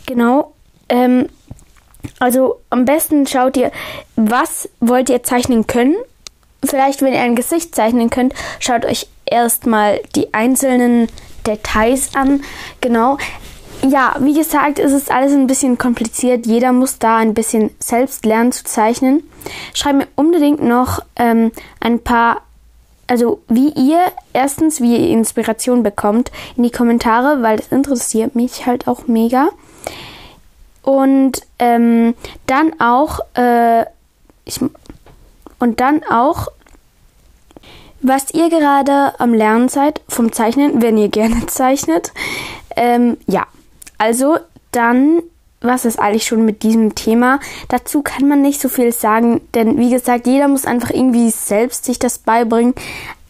Genau. 0.05 0.53
Ähm, 0.89 1.29
also 2.19 2.59
am 2.69 2.83
besten 2.83 3.25
schaut 3.27 3.55
ihr, 3.55 3.71
was 4.15 4.67
wollt 4.79 5.09
ihr 5.09 5.23
zeichnen 5.23 5.67
können 5.67 5.95
vielleicht, 6.63 7.01
wenn 7.01 7.13
ihr 7.13 7.21
ein 7.21 7.35
Gesicht 7.35 7.75
zeichnen 7.75 8.09
könnt, 8.09 8.33
schaut 8.59 8.85
euch 8.85 9.07
erstmal 9.25 9.99
die 10.15 10.33
einzelnen 10.33 11.07
Details 11.45 12.15
an. 12.15 12.43
Genau. 12.81 13.17
Ja, 13.87 14.15
wie 14.19 14.35
gesagt, 14.35 14.77
ist 14.77 14.91
es 14.91 15.09
alles 15.09 15.33
ein 15.33 15.47
bisschen 15.47 15.77
kompliziert. 15.77 16.45
Jeder 16.45 16.71
muss 16.71 16.99
da 16.99 17.17
ein 17.17 17.33
bisschen 17.33 17.71
selbst 17.79 18.25
lernen 18.25 18.51
zu 18.51 18.63
zeichnen. 18.63 19.23
Schreibt 19.73 19.97
mir 19.97 20.07
unbedingt 20.15 20.63
noch 20.63 20.99
ähm, 21.15 21.51
ein 21.79 21.99
paar, 21.99 22.41
also 23.07 23.41
wie 23.47 23.69
ihr 23.69 23.99
erstens, 24.33 24.81
wie 24.81 24.97
ihr 24.97 25.09
Inspiration 25.09 25.81
bekommt, 25.81 26.31
in 26.55 26.63
die 26.63 26.71
Kommentare, 26.71 27.41
weil 27.41 27.57
das 27.57 27.69
interessiert 27.69 28.35
mich 28.35 28.67
halt 28.67 28.87
auch 28.87 29.07
mega. 29.07 29.49
Und 30.83 31.41
ähm, 31.57 32.13
dann 32.45 32.79
auch, 32.79 33.19
äh, 33.35 33.85
ich 34.45 34.59
und 35.61 35.79
dann 35.79 36.03
auch, 36.03 36.47
was 38.01 38.33
ihr 38.33 38.49
gerade 38.49 39.19
am 39.19 39.33
Lernen 39.33 39.69
seid 39.69 40.01
vom 40.09 40.31
Zeichnen, 40.31 40.81
wenn 40.81 40.97
ihr 40.97 41.09
gerne 41.09 41.45
zeichnet. 41.47 42.11
Ähm, 42.75 43.17
ja, 43.27 43.45
also 43.97 44.37
dann 44.71 45.21
was 45.61 45.85
ist 45.85 45.99
eigentlich 45.99 46.25
schon 46.25 46.43
mit 46.43 46.63
diesem 46.63 46.95
Thema? 46.95 47.39
Dazu 47.69 48.01
kann 48.01 48.27
man 48.27 48.41
nicht 48.41 48.59
so 48.59 48.67
viel 48.67 48.91
sagen, 48.91 49.41
denn 49.53 49.77
wie 49.77 49.91
gesagt, 49.91 50.25
jeder 50.25 50.47
muss 50.47 50.65
einfach 50.65 50.89
irgendwie 50.89 51.29
selbst 51.29 51.85
sich 51.85 51.99
das 51.99 52.17
beibringen. 52.17 52.73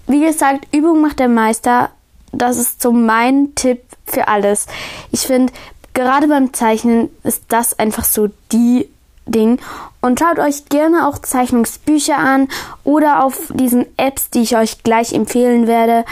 Wie 0.07 0.21
gesagt, 0.21 0.65
Übung 0.73 1.01
macht 1.01 1.19
der 1.19 1.27
Meister. 1.27 1.89
Das 2.31 2.57
ist 2.57 2.81
so 2.81 2.93
mein 2.93 3.53
Tipp 3.55 3.81
für 4.05 4.29
alles. 4.29 4.67
Ich 5.11 5.21
finde, 5.21 5.51
gerade 5.93 6.29
beim 6.29 6.53
Zeichnen 6.53 7.09
ist 7.23 7.43
das 7.49 7.77
einfach 7.77 8.05
so 8.05 8.29
die 8.51 8.87
Ding. 9.25 9.59
Und 10.01 10.19
schaut 10.19 10.39
euch 10.39 10.65
gerne 10.65 11.07
auch 11.07 11.19
Zeichnungsbücher 11.19 12.17
an 12.17 12.47
oder 12.83 13.23
auf 13.23 13.51
diesen 13.53 13.85
Apps, 13.97 14.29
die 14.31 14.41
ich 14.41 14.57
euch 14.57 14.83
gleich 14.83 15.13
empfehlen 15.13 15.67
werde, 15.67 16.05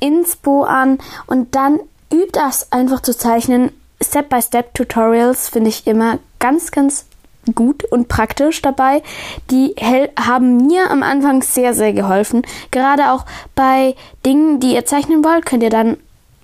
Inspo 0.00 0.62
an 0.62 0.98
und 1.26 1.54
dann 1.54 1.80
übt 2.12 2.32
das 2.32 2.70
einfach 2.72 3.00
zu 3.00 3.16
zeichnen. 3.16 3.72
Step-by-Step-Tutorials 4.00 5.48
finde 5.48 5.70
ich 5.70 5.86
immer 5.86 6.18
ganz, 6.38 6.70
ganz 6.70 7.06
gut 7.54 7.84
und 7.84 8.08
praktisch 8.08 8.62
dabei. 8.62 9.02
Die 9.50 9.74
haben 10.18 10.66
mir 10.66 10.90
am 10.90 11.02
Anfang 11.02 11.42
sehr, 11.42 11.74
sehr 11.74 11.92
geholfen. 11.92 12.42
Gerade 12.70 13.10
auch 13.10 13.24
bei 13.54 13.94
Dingen, 14.24 14.60
die 14.60 14.74
ihr 14.74 14.86
zeichnen 14.86 15.24
wollt, 15.24 15.46
könnt 15.46 15.62
ihr 15.62 15.70
dann 15.70 15.96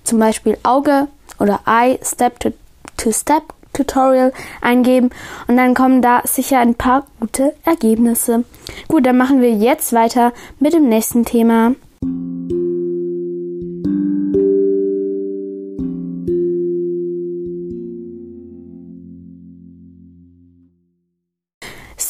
zum 0.03 0.19
Beispiel 0.19 0.57
Auge 0.63 1.07
oder 1.39 1.61
Eye 1.65 1.99
Step-to-Step 2.03 2.57
to 2.97 3.11
Step 3.11 3.53
Tutorial 3.73 4.33
eingeben 4.61 5.09
und 5.47 5.57
dann 5.57 5.73
kommen 5.73 6.01
da 6.01 6.21
sicher 6.25 6.59
ein 6.59 6.75
paar 6.75 7.05
gute 7.19 7.53
Ergebnisse. 7.65 8.43
Gut, 8.87 9.05
dann 9.05 9.17
machen 9.17 9.41
wir 9.41 9.51
jetzt 9.51 9.93
weiter 9.93 10.33
mit 10.59 10.73
dem 10.73 10.89
nächsten 10.89 11.25
Thema. 11.25 11.73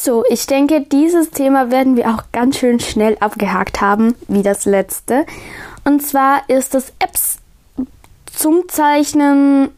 So, 0.04 0.24
ich 0.28 0.46
denke, 0.46 0.80
dieses 0.80 1.30
Thema 1.30 1.70
werden 1.70 1.96
wir 1.96 2.08
auch 2.08 2.24
ganz 2.32 2.58
schön 2.58 2.80
schnell 2.80 3.16
abgehakt 3.20 3.80
haben, 3.80 4.16
wie 4.26 4.42
das 4.42 4.64
letzte. 4.64 5.26
Und 5.84 6.02
zwar 6.02 6.48
ist 6.48 6.74
es 6.74 6.92
Apps 6.98 7.38
zum 8.34 8.68
Zeichnen, 8.68 9.68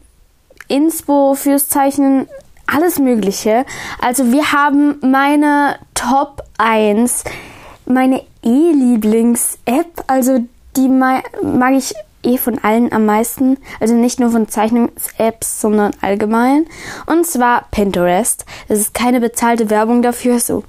Inspo 0.67 1.35
fürs 1.35 1.67
Zeichnen, 1.67 2.27
alles 2.67 2.99
Mögliche. 2.99 3.65
Also 4.01 4.31
wir 4.31 4.51
haben 4.51 4.97
meine 5.01 5.77
Top 5.93 6.43
1, 6.57 7.23
meine 7.85 8.23
E-Lieblings-App, 8.43 10.03
also 10.07 10.39
die 10.75 10.89
mag 10.89 11.23
ich 11.73 11.93
eh 12.25 12.37
von 12.37 12.59
allen 12.59 12.91
am 12.91 13.05
meisten. 13.05 13.57
Also 13.79 13.93
nicht 13.93 14.19
nur 14.19 14.31
von 14.31 14.47
Zeichnungs-Apps, 14.47 15.61
sondern 15.61 15.91
allgemein. 16.01 16.65
Und 17.05 17.25
zwar 17.25 17.65
Pinterest. 17.71 18.45
Es 18.67 18.79
ist 18.79 18.93
keine 18.93 19.21
bezahlte 19.21 19.69
Werbung 19.69 20.01
dafür. 20.01 20.39
So, 20.39 20.63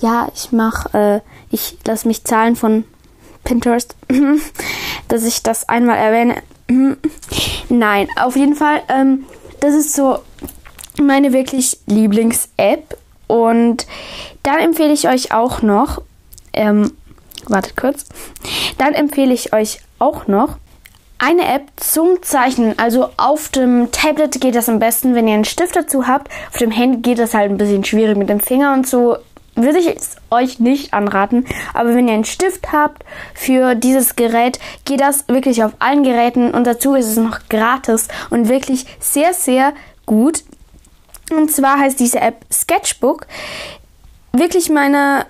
ja, 0.00 0.28
ich 0.34 0.52
mach, 0.52 0.92
äh, 0.94 1.20
ich 1.50 1.78
lasse 1.86 2.08
mich 2.08 2.24
zahlen 2.24 2.56
von 2.56 2.84
Pinterest, 3.44 3.94
dass 5.08 5.24
ich 5.24 5.42
das 5.42 5.68
einmal 5.68 5.96
erwähne. 5.96 6.42
Nein, 7.68 8.08
auf 8.20 8.36
jeden 8.36 8.56
Fall. 8.56 8.82
Ähm, 8.88 9.24
das 9.60 9.74
ist 9.74 9.94
so 9.94 10.18
meine 11.00 11.32
wirklich 11.32 11.78
Lieblings-App. 11.86 12.96
Und 13.26 13.86
dann 14.42 14.58
empfehle 14.58 14.92
ich 14.92 15.08
euch 15.08 15.32
auch 15.32 15.62
noch, 15.62 16.02
ähm, 16.52 16.92
wartet 17.48 17.76
kurz, 17.76 18.06
dann 18.78 18.94
empfehle 18.94 19.34
ich 19.34 19.52
euch 19.52 19.80
auch 19.98 20.26
noch 20.28 20.58
eine 21.18 21.46
App 21.52 21.64
zum 21.76 22.22
Zeichnen. 22.22 22.78
Also 22.78 23.08
auf 23.16 23.48
dem 23.48 23.90
Tablet 23.90 24.40
geht 24.40 24.54
das 24.54 24.68
am 24.68 24.78
besten, 24.78 25.14
wenn 25.14 25.26
ihr 25.26 25.34
einen 25.34 25.44
Stift 25.44 25.74
dazu 25.74 26.06
habt. 26.06 26.28
Auf 26.50 26.58
dem 26.58 26.70
Handy 26.70 26.98
geht 26.98 27.18
das 27.18 27.34
halt 27.34 27.50
ein 27.50 27.56
bisschen 27.56 27.84
schwierig 27.84 28.16
mit 28.16 28.28
dem 28.28 28.40
Finger 28.40 28.74
und 28.74 28.86
so. 28.86 29.16
Würde 29.56 29.78
ich 29.78 29.86
es 29.86 30.16
euch 30.30 30.60
nicht 30.60 30.92
anraten. 30.92 31.46
Aber 31.72 31.94
wenn 31.94 32.08
ihr 32.08 32.14
einen 32.14 32.24
Stift 32.24 32.72
habt 32.72 33.04
für 33.34 33.74
dieses 33.74 34.14
Gerät, 34.14 34.58
geht 34.84 35.00
das 35.00 35.26
wirklich 35.28 35.64
auf 35.64 35.72
allen 35.78 36.02
Geräten 36.02 36.52
und 36.52 36.64
dazu 36.66 36.94
ist 36.94 37.06
es 37.06 37.16
noch 37.16 37.40
gratis 37.48 38.08
und 38.30 38.48
wirklich 38.48 38.86
sehr, 39.00 39.32
sehr 39.32 39.72
gut. 40.04 40.44
Und 41.30 41.50
zwar 41.50 41.78
heißt 41.78 41.98
diese 41.98 42.20
App 42.20 42.44
Sketchbook. 42.52 43.26
Wirklich 44.32 44.68
meine 44.68 45.24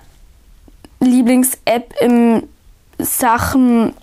Lieblings-App 0.99 1.93
im 2.01 2.43
Sachen 2.99 3.93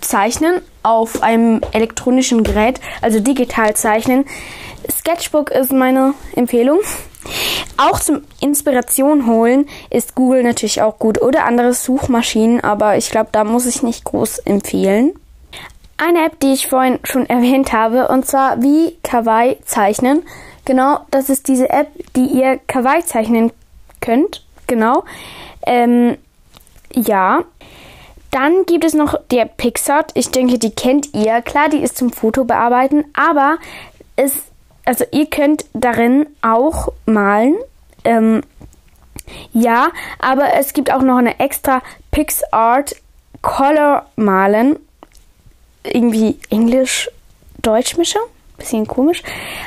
Zeichnen 0.00 0.60
auf 0.82 1.22
einem 1.22 1.60
elektronischen 1.72 2.44
Gerät, 2.44 2.80
also 3.00 3.20
digital 3.20 3.74
zeichnen. 3.74 4.26
Sketchbook 4.90 5.50
ist 5.50 5.72
meine 5.72 6.14
Empfehlung. 6.36 6.78
Auch 7.76 7.98
zum 7.98 8.22
Inspiration 8.40 9.26
holen 9.26 9.66
ist 9.90 10.14
Google 10.14 10.42
natürlich 10.42 10.82
auch 10.82 10.98
gut 10.98 11.20
oder 11.20 11.44
andere 11.44 11.72
Suchmaschinen, 11.72 12.62
aber 12.62 12.96
ich 12.96 13.10
glaube, 13.10 13.30
da 13.32 13.44
muss 13.44 13.66
ich 13.66 13.82
nicht 13.82 14.04
groß 14.04 14.38
empfehlen. 14.40 15.14
Eine 15.96 16.26
App, 16.26 16.40
die 16.40 16.52
ich 16.52 16.68
vorhin 16.68 16.98
schon 17.04 17.26
erwähnt 17.28 17.72
habe, 17.72 18.08
und 18.08 18.26
zwar 18.26 18.62
wie 18.62 18.96
Kawaii 19.02 19.58
zeichnen. 19.64 20.22
Genau, 20.64 21.00
das 21.10 21.28
ist 21.28 21.48
diese 21.48 21.68
App, 21.70 21.88
die 22.16 22.26
ihr 22.26 22.58
Kawaii 22.66 23.04
zeichnen 23.04 23.52
könnt. 24.00 24.44
Genau. 24.66 25.04
Ähm, 25.66 26.16
ja. 26.94 27.44
Dann 28.30 28.64
gibt 28.66 28.84
es 28.84 28.94
noch 28.94 29.14
der 29.30 29.44
Pixart. 29.44 30.10
Ich 30.14 30.30
denke, 30.30 30.58
die 30.58 30.70
kennt 30.70 31.14
ihr. 31.14 31.40
Klar, 31.42 31.68
die 31.68 31.78
ist 31.78 31.96
zum 31.96 32.10
Foto 32.10 32.44
bearbeiten, 32.44 33.04
aber 33.14 33.58
es 34.16 34.32
also 34.84 35.04
ihr 35.10 35.26
könnt 35.26 35.64
darin 35.72 36.26
auch 36.42 36.88
malen. 37.06 37.56
Ähm, 38.04 38.42
ja, 39.52 39.88
aber 40.18 40.54
es 40.54 40.72
gibt 40.72 40.92
auch 40.92 41.02
noch 41.02 41.16
eine 41.16 41.40
extra 41.40 41.82
PixArt 42.10 42.96
Color 43.42 44.06
malen. 44.16 44.78
Irgendwie 45.84 46.38
Englisch-Deutsch-Mischung. 46.50 48.22
Bisschen 48.58 48.86
komisch. 48.86 49.22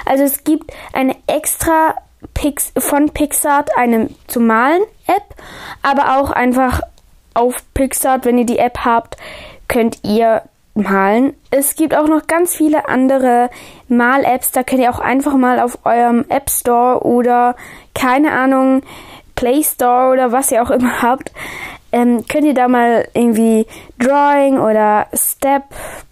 Also 0.05 0.23
es 0.23 0.43
gibt 0.43 0.71
eine 0.93 1.15
extra 1.27 1.95
Pix 2.33 2.71
von 2.77 3.09
Pixart 3.11 3.69
eine 3.77 4.09
zu 4.27 4.39
malen 4.39 4.83
App, 5.07 5.35
aber 5.81 6.17
auch 6.17 6.31
einfach 6.31 6.81
auf 7.33 7.55
Pixart, 7.73 8.25
wenn 8.25 8.37
ihr 8.37 8.45
die 8.45 8.57
App 8.57 8.79
habt, 8.79 9.17
könnt 9.67 10.03
ihr 10.03 10.41
malen. 10.77 11.33
Es 11.49 11.75
gibt 11.75 11.95
auch 11.95 12.07
noch 12.07 12.27
ganz 12.27 12.55
viele 12.55 12.87
andere 12.87 13.49
Mal-Apps. 13.87 14.51
Da 14.51 14.63
könnt 14.63 14.81
ihr 14.81 14.91
auch 14.91 14.99
einfach 14.99 15.35
mal 15.35 15.59
auf 15.59 15.79
eurem 15.85 16.25
App 16.29 16.49
Store 16.49 17.05
oder 17.05 17.55
keine 17.93 18.31
Ahnung 18.31 18.83
Play 19.35 19.63
Store 19.63 20.11
oder 20.11 20.31
was 20.31 20.51
ihr 20.51 20.61
auch 20.61 20.71
immer 20.71 21.01
habt, 21.01 21.31
ähm, 21.91 22.25
könnt 22.27 22.45
ihr 22.45 22.53
da 22.53 22.67
mal 22.67 23.07
irgendwie 23.13 23.65
Drawing 23.97 24.59
oder 24.59 25.07
Step 25.13 25.63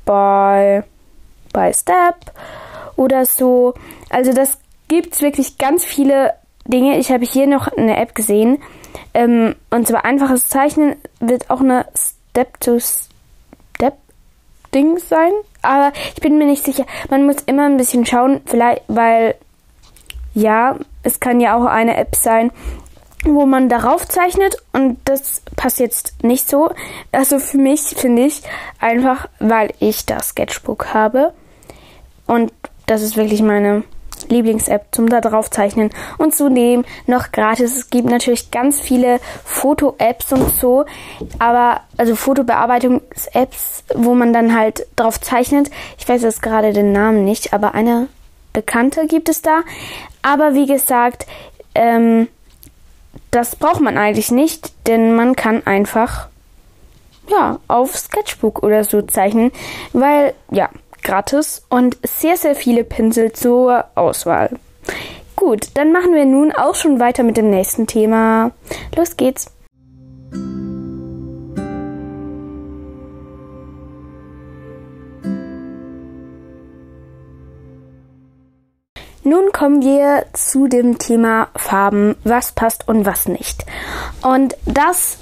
by, 0.05 0.81
by 1.51 1.73
Step 1.73 2.15
oder 2.95 3.25
so. 3.25 3.73
Also 4.09 4.31
das 4.31 4.57
gibt's 4.87 5.21
wirklich 5.21 5.57
ganz 5.57 5.83
viele 5.83 6.33
Dinge. 6.65 6.97
Ich 6.97 7.11
habe 7.11 7.25
hier 7.25 7.47
noch 7.47 7.67
eine 7.67 7.97
App 7.97 8.15
gesehen. 8.15 8.61
Ähm, 9.13 9.55
und 9.69 9.87
zwar 9.87 10.05
einfaches 10.05 10.47
Zeichnen 10.47 10.95
wird 11.19 11.49
auch 11.49 11.59
eine 11.59 11.85
Step-to-Step-Ding 14.75 14.99
sein. 14.99 15.31
Aber 15.61 15.91
ich 16.13 16.21
bin 16.21 16.37
mir 16.37 16.45
nicht 16.45 16.63
sicher. 16.63 16.85
Man 17.09 17.25
muss 17.25 17.37
immer 17.45 17.65
ein 17.65 17.77
bisschen 17.77 18.05
schauen, 18.05 18.41
vielleicht, 18.45 18.83
weil 18.87 19.35
ja, 20.33 20.77
es 21.03 21.19
kann 21.19 21.39
ja 21.39 21.55
auch 21.55 21.65
eine 21.65 21.97
App 21.97 22.15
sein, 22.15 22.51
wo 23.23 23.45
man 23.45 23.69
darauf 23.69 24.07
zeichnet 24.07 24.57
und 24.73 24.97
das 25.05 25.41
passt 25.55 25.79
jetzt 25.79 26.23
nicht 26.23 26.47
so. 26.47 26.71
Also 27.11 27.39
für 27.39 27.57
mich 27.57 27.81
finde 27.81 28.25
ich 28.25 28.41
einfach, 28.79 29.27
weil 29.39 29.73
ich 29.79 30.05
das 30.05 30.29
Sketchbook 30.29 30.93
habe 30.93 31.33
und 32.27 32.51
das 32.85 33.01
ist 33.01 33.17
wirklich 33.17 33.41
meine 33.41 33.83
Lieblings-App 34.31 34.87
zum 34.91 35.09
da 35.09 35.21
drauf 35.21 35.49
zeichnen 35.49 35.89
und 36.17 36.35
zudem 36.35 36.85
noch 37.07 37.31
gratis. 37.31 37.75
Es 37.75 37.89
gibt 37.89 38.09
natürlich 38.09 38.51
ganz 38.51 38.79
viele 38.79 39.19
Foto-Apps 39.43 40.33
und 40.33 40.49
so, 40.51 40.85
aber 41.39 41.81
also 41.97 42.15
Fotobearbeitungs-Apps, 42.15 43.83
wo 43.95 44.15
man 44.15 44.33
dann 44.33 44.57
halt 44.57 44.85
drauf 44.95 45.19
zeichnet. 45.19 45.69
Ich 45.97 46.07
weiß 46.07 46.23
jetzt 46.23 46.41
gerade 46.41 46.73
den 46.73 46.91
Namen 46.91 47.25
nicht, 47.25 47.53
aber 47.53 47.73
eine 47.73 48.07
bekannte 48.53 49.07
gibt 49.07 49.29
es 49.29 49.41
da. 49.41 49.61
Aber 50.21 50.55
wie 50.55 50.65
gesagt, 50.65 51.25
ähm, 51.75 52.27
das 53.31 53.55
braucht 53.55 53.81
man 53.81 53.97
eigentlich 53.97 54.31
nicht, 54.31 54.71
denn 54.87 55.15
man 55.15 55.35
kann 55.35 55.65
einfach 55.65 56.27
ja 57.29 57.59
auf 57.67 57.95
Sketchbook 57.95 58.63
oder 58.63 58.83
so 58.83 59.01
zeichnen, 59.01 59.51
weil 59.93 60.33
ja 60.51 60.69
gratis 61.05 61.63
und 61.69 61.97
sehr, 62.03 62.35
sehr 62.35 62.55
viele 62.55 62.83
Pinsel 62.83 63.31
zur 63.31 63.85
Auswahl. 63.95 64.49
Gut, 65.37 65.69
dann 65.75 65.91
machen 65.91 66.13
wir 66.13 66.25
nun 66.25 66.51
auch 66.51 66.75
schon 66.75 66.99
weiter 66.99 67.23
mit 67.23 67.37
dem 67.37 67.49
nächsten 67.49 67.87
Thema. 67.87 68.51
Los 68.95 69.15
geht's! 69.15 69.51
Nun 79.27 79.51
kommen 79.51 79.81
wir 79.81 80.25
zu 80.33 80.67
dem 80.67 80.99
Thema 80.99 81.47
Farben, 81.55 82.15
was 82.23 82.51
passt 82.51 82.87
und 82.87 83.05
was 83.05 83.27
nicht. 83.27 83.65
Und 84.21 84.55
das 84.65 85.17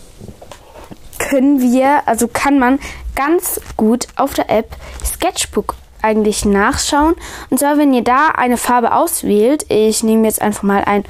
können 1.20 1.62
wir, 1.62 2.06
also 2.06 2.28
kann 2.28 2.60
man 2.60 2.80
ganz 3.16 3.62
gut 3.78 4.08
auf 4.16 4.34
der 4.34 4.50
App 4.50 4.76
Sketchbook 5.06 5.76
eigentlich 6.04 6.46
nachschauen. 6.46 7.16
Und 7.50 7.60
zwar, 7.60 7.78
wenn 7.78 7.94
ihr 7.94 8.04
da 8.04 8.28
eine 8.30 8.58
Farbe 8.58 8.94
auswählt, 8.94 9.66
ich 9.70 10.04
nehme 10.04 10.28
jetzt 10.28 10.42
einfach 10.42 10.64
mal 10.64 10.84
ein 10.84 11.04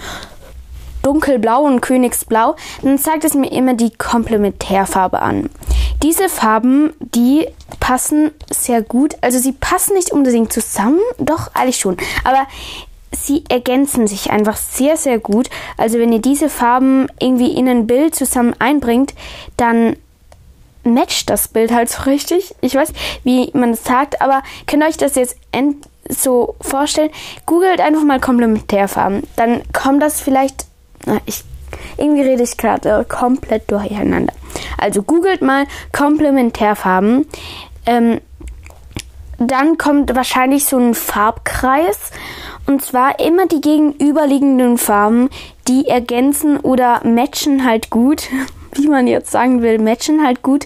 dunkelblau 1.02 1.64
und 1.64 1.82
königsblau, 1.82 2.56
dann 2.82 2.98
zeigt 2.98 3.26
es 3.26 3.34
mir 3.34 3.52
immer 3.52 3.74
die 3.74 3.92
Komplementärfarbe 3.92 5.22
an. 5.22 5.50
Diese 6.02 6.30
Farben, 6.30 6.94
die 7.00 7.48
passen 7.80 8.32
sehr 8.50 8.82
gut. 8.82 9.16
Also 9.22 9.40
sie 9.40 9.52
passen 9.52 9.94
nicht 9.96 10.12
unbedingt 10.12 10.52
zusammen, 10.52 11.00
doch 11.18 11.52
eigentlich 11.54 11.78
schon. 11.78 11.98
Aber 12.24 12.48
sie 13.12 13.44
ergänzen 13.50 14.08
sich 14.08 14.32
einfach 14.32 14.58
sehr, 14.58 14.98
sehr 14.98 15.20
gut. 15.20 15.50
Also 15.78 16.00
wenn 16.00 16.12
ihr 16.12 16.22
diese 16.22 16.50
Farben 16.50 17.08
irgendwie 17.20 17.52
in 17.52 17.68
ein 17.68 17.88
Bild 17.88 18.16
zusammen 18.16 18.56
einbringt, 18.60 19.14
dann 19.58 19.96
matcht 20.84 21.30
das 21.30 21.48
Bild 21.48 21.72
halt 21.72 21.90
so 21.90 22.04
richtig. 22.04 22.56
Ich 22.62 22.76
weiß, 22.76 22.94
wie 23.24 23.52
man 23.54 23.72
es 23.72 23.84
sagt, 23.84 24.22
aber 24.22 24.44
könnt 24.68 24.84
ihr 24.84 24.90
euch 24.90 24.98
das 24.98 25.16
jetzt 25.16 25.38
so 26.10 26.56
vorstellen? 26.62 27.12
Googelt 27.46 27.80
einfach 27.80 28.04
mal 28.04 28.20
Komplementärfarben. 28.20 29.24
Dann 29.36 29.62
kommt 29.72 30.02
das 30.02 30.22
vielleicht. 30.22 30.66
Na, 31.06 31.20
ich, 31.26 31.44
irgendwie 31.98 32.22
rede 32.22 32.44
ich 32.44 32.58
gerade 32.58 33.06
komplett 33.08 33.72
durcheinander. 33.72 34.34
Also 34.78 35.02
googelt 35.04 35.42
mal 35.42 35.66
Komplementärfarben. 35.92 37.26
Ähm, 37.86 38.22
dann 39.38 39.78
kommt 39.78 40.16
wahrscheinlich 40.16 40.66
so 40.66 40.78
ein 40.78 40.94
Farbkreis. 40.94 42.12
Und 42.66 42.84
zwar 42.84 43.20
immer 43.20 43.46
die 43.46 43.60
gegenüberliegenden 43.60 44.78
Farben, 44.78 45.30
die 45.68 45.88
ergänzen 45.88 46.60
oder 46.60 47.06
matchen 47.06 47.66
halt 47.66 47.90
gut 47.90 48.30
wie 48.76 48.88
man 48.88 49.08
jetzt 49.08 49.32
sagen 49.32 49.62
will, 49.62 49.80
matchen 49.80 50.26
halt 50.26 50.42
gut. 50.42 50.66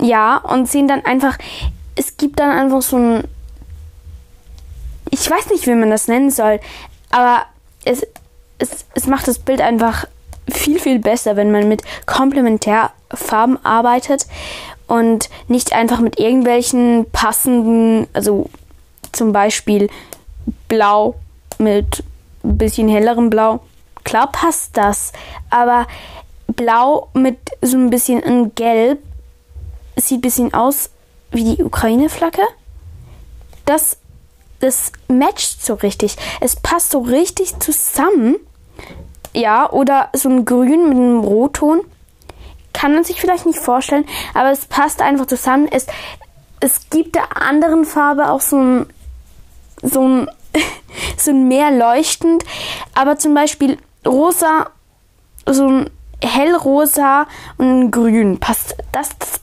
Ja, 0.00 0.36
und 0.36 0.68
sehen 0.68 0.88
dann 0.88 1.04
einfach, 1.04 1.38
es 1.96 2.16
gibt 2.16 2.38
dann 2.38 2.50
einfach 2.50 2.82
so 2.82 2.96
ein, 2.96 3.24
ich 5.10 5.28
weiß 5.28 5.50
nicht, 5.50 5.66
wie 5.66 5.74
man 5.74 5.90
das 5.90 6.08
nennen 6.08 6.30
soll, 6.30 6.60
aber 7.10 7.46
es, 7.84 8.06
es, 8.58 8.84
es 8.94 9.06
macht 9.06 9.26
das 9.26 9.38
Bild 9.38 9.60
einfach 9.60 10.06
viel, 10.48 10.78
viel 10.78 10.98
besser, 10.98 11.36
wenn 11.36 11.50
man 11.50 11.68
mit 11.68 11.82
Komplementärfarben 12.06 13.64
arbeitet 13.64 14.26
und 14.86 15.28
nicht 15.48 15.72
einfach 15.72 16.00
mit 16.00 16.18
irgendwelchen 16.18 17.06
passenden, 17.12 18.06
also 18.12 18.48
zum 19.12 19.32
Beispiel 19.32 19.88
Blau 20.68 21.16
mit 21.58 22.02
ein 22.44 22.56
bisschen 22.56 22.88
hellerem 22.88 23.30
Blau. 23.30 23.60
Klar 24.04 24.32
passt 24.32 24.76
das, 24.76 25.12
aber 25.50 25.86
Blau 26.48 27.08
mit 27.12 27.38
so 27.62 27.76
ein 27.76 27.90
bisschen 27.90 28.20
in 28.20 28.54
Gelb. 28.54 29.02
Sieht 29.96 30.18
ein 30.18 30.22
bisschen 30.22 30.54
aus 30.54 30.90
wie 31.30 31.44
die 31.44 31.62
Ukraine-Flagge. 31.62 32.42
Das, 33.64 33.98
das 34.60 34.92
matcht 35.08 35.64
so 35.64 35.74
richtig. 35.74 36.16
Es 36.40 36.56
passt 36.56 36.90
so 36.90 37.00
richtig 37.00 37.58
zusammen. 37.60 38.36
Ja, 39.34 39.70
oder 39.70 40.08
so 40.14 40.28
ein 40.28 40.44
Grün 40.44 40.88
mit 40.88 40.96
einem 40.96 41.20
Rotton. 41.20 41.80
Kann 42.72 42.94
man 42.94 43.04
sich 43.04 43.20
vielleicht 43.20 43.44
nicht 43.44 43.58
vorstellen, 43.58 44.06
aber 44.34 44.50
es 44.50 44.66
passt 44.66 45.02
einfach 45.02 45.26
zusammen. 45.26 45.68
Es, 45.70 45.86
es 46.60 46.88
gibt 46.90 47.16
der 47.16 47.36
anderen 47.36 47.84
Farbe 47.84 48.30
auch 48.30 48.40
so 48.40 48.56
ein, 48.56 48.86
so 49.82 50.00
ein, 50.06 50.30
so 51.16 51.32
ein 51.32 51.48
mehr 51.48 51.70
leuchtend, 51.70 52.44
aber 52.94 53.18
zum 53.18 53.34
Beispiel 53.34 53.78
rosa, 54.06 54.70
so 55.46 55.66
ein 55.66 55.90
hellrosa 56.22 57.26
und 57.56 57.90
grün. 57.90 58.38
Passt 58.38 58.76
das, 58.92 59.10
das 59.18 59.40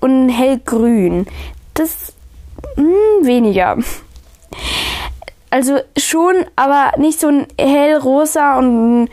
und 0.00 0.28
hellgrün. 0.28 1.26
Das 1.74 2.12
mh, 2.76 2.82
hm, 2.84 3.26
weniger. 3.26 3.78
Also 5.50 5.78
schon, 5.96 6.44
aber 6.56 6.98
nicht 6.98 7.20
so 7.20 7.28
ein 7.28 7.46
hellrosa 7.58 8.58
und 8.58 9.08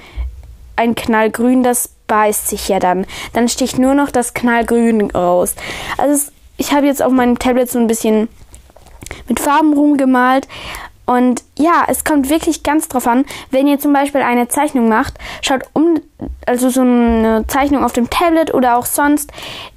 ein 0.75 0.95
knallgrün, 0.95 1.63
das 1.63 1.89
beißt 2.07 2.49
sich 2.49 2.67
ja 2.67 2.79
dann. 2.79 3.05
Dann 3.33 3.47
sticht 3.47 3.77
nur 3.77 3.93
noch 3.93 4.11
das 4.11 4.33
knallgrün 4.33 5.11
raus. 5.11 5.55
Also 5.97 6.31
ich 6.57 6.73
habe 6.73 6.87
jetzt 6.87 7.01
auf 7.01 7.11
meinem 7.11 7.39
Tablet 7.39 7.69
so 7.69 7.79
ein 7.79 7.87
bisschen 7.87 8.27
mit 9.27 9.39
Farben 9.39 9.73
rumgemalt 9.73 10.47
und 11.05 11.43
ja, 11.57 11.85
es 11.87 12.03
kommt 12.03 12.29
wirklich 12.29 12.63
ganz 12.63 12.87
drauf 12.87 13.07
an, 13.07 13.25
wenn 13.51 13.67
ihr 13.67 13.79
zum 13.79 13.93
Beispiel 13.93 14.21
eine 14.21 14.47
Zeichnung 14.47 14.87
macht, 14.87 15.15
schaut 15.41 15.63
um, 15.73 15.99
also 16.45 16.69
so 16.69 16.81
eine 16.81 17.45
Zeichnung 17.47 17.83
auf 17.83 17.93
dem 17.93 18.09
Tablet 18.09 18.53
oder 18.53 18.77
auch 18.77 18.85
sonst, 18.85 19.31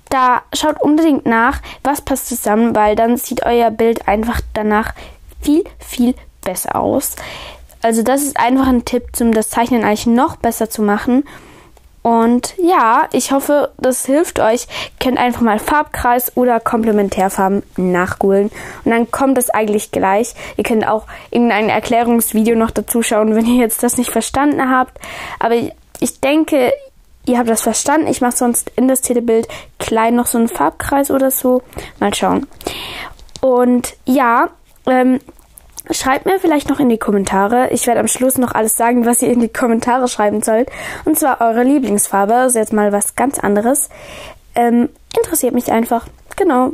da 0.08 0.42
schaut 0.52 0.80
unbedingt 0.80 1.26
nach, 1.26 1.60
was 1.82 2.00
passt 2.00 2.28
zusammen, 2.28 2.76
weil 2.76 2.94
dann 2.94 3.16
sieht 3.16 3.44
euer 3.44 3.70
Bild 3.70 4.06
einfach 4.06 4.40
danach 4.54 4.94
viel, 5.40 5.64
viel 5.78 6.14
besser 6.44 6.76
aus. 6.76 7.16
Also 7.82 8.02
das 8.02 8.22
ist 8.22 8.38
einfach 8.38 8.66
ein 8.68 8.84
Tipp, 8.84 9.08
um 9.20 9.32
das 9.32 9.48
Zeichnen 9.48 9.84
eigentlich 9.84 10.06
noch 10.06 10.36
besser 10.36 10.70
zu 10.70 10.82
machen. 10.82 11.24
Und 12.06 12.54
ja, 12.62 13.08
ich 13.10 13.32
hoffe, 13.32 13.72
das 13.78 14.06
hilft 14.06 14.38
euch. 14.38 14.68
Ihr 14.68 15.04
könnt 15.04 15.18
einfach 15.18 15.40
mal 15.40 15.58
Farbkreis 15.58 16.36
oder 16.36 16.60
Komplementärfarben 16.60 17.64
nachgoogeln. 17.76 18.52
Und 18.84 18.92
dann 18.92 19.10
kommt 19.10 19.38
es 19.38 19.50
eigentlich 19.50 19.90
gleich. 19.90 20.34
Ihr 20.56 20.62
könnt 20.62 20.86
auch 20.86 21.06
irgendein 21.32 21.68
Erklärungsvideo 21.68 22.54
noch 22.54 22.70
dazu 22.70 23.02
schauen, 23.02 23.34
wenn 23.34 23.44
ihr 23.44 23.60
jetzt 23.60 23.82
das 23.82 23.96
nicht 23.96 24.12
verstanden 24.12 24.70
habt. 24.70 25.00
Aber 25.40 25.56
ich 25.56 26.20
denke, 26.20 26.72
ihr 27.24 27.38
habt 27.38 27.48
das 27.48 27.62
verstanden. 27.62 28.06
Ich 28.06 28.20
mache 28.20 28.36
sonst 28.36 28.70
in 28.76 28.86
das 28.86 29.00
Titelbild 29.00 29.48
klein 29.80 30.14
noch 30.14 30.26
so 30.26 30.38
einen 30.38 30.46
Farbkreis 30.46 31.10
oder 31.10 31.32
so. 31.32 31.64
Mal 31.98 32.14
schauen. 32.14 32.46
Und 33.40 33.96
ja, 34.04 34.50
ähm, 34.86 35.18
Schreibt 35.90 36.26
mir 36.26 36.40
vielleicht 36.40 36.68
noch 36.68 36.80
in 36.80 36.88
die 36.88 36.98
Kommentare. 36.98 37.70
Ich 37.70 37.86
werde 37.86 38.00
am 38.00 38.08
Schluss 38.08 38.38
noch 38.38 38.52
alles 38.52 38.76
sagen, 38.76 39.06
was 39.06 39.22
ihr 39.22 39.30
in 39.30 39.40
die 39.40 39.48
Kommentare 39.48 40.08
schreiben 40.08 40.42
sollt. 40.42 40.68
Und 41.04 41.18
zwar 41.18 41.40
eure 41.40 41.62
Lieblingsfarbe. 41.62 42.34
Also 42.34 42.58
jetzt 42.58 42.72
mal 42.72 42.92
was 42.92 43.14
ganz 43.14 43.38
anderes. 43.38 43.88
Ähm, 44.54 44.88
interessiert 45.16 45.54
mich 45.54 45.70
einfach. 45.70 46.06
Genau. 46.36 46.72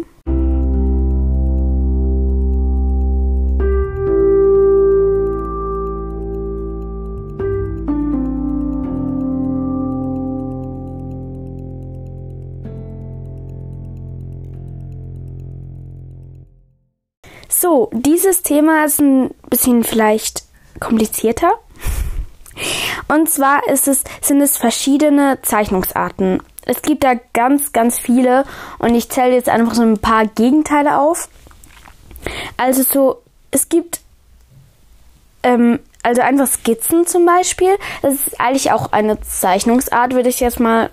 So, 17.73 17.89
dieses 17.95 18.43
Thema 18.43 18.85
ist 18.85 19.01
ein 19.01 19.31
bisschen 19.49 19.83
vielleicht 19.83 20.43
komplizierter. 20.79 21.55
Und 23.09 23.31
zwar 23.31 23.63
es, 23.67 23.85
sind 23.87 24.43
es 24.43 24.59
verschiedene 24.59 25.39
Zeichnungsarten. 25.41 26.43
Es 26.67 26.83
gibt 26.83 27.03
da 27.03 27.15
ganz, 27.33 27.73
ganz 27.73 27.99
viele 27.99 28.45
und 28.79 28.95
ich 28.95 29.09
zähle 29.09 29.33
jetzt 29.33 29.49
einfach 29.49 29.73
so 29.73 29.81
ein 29.81 29.97
paar 29.97 30.27
Gegenteile 30.27 30.99
auf. 30.99 31.31
Also 32.59 32.83
so, 32.83 33.23
es 33.51 33.71
gibt 33.71 34.01
ähm, 35.43 35.79
also 36.03 36.21
einfach 36.21 36.49
Skizzen 36.49 37.07
zum 37.07 37.25
Beispiel. 37.25 37.79
Das 38.03 38.13
ist 38.13 38.39
eigentlich 38.39 38.71
auch 38.71 38.93
eine 38.93 39.19
Zeichnungsart, 39.23 40.13
würde 40.13 40.29
ich 40.29 40.41
jetzt 40.41 40.61
mal 40.61 40.91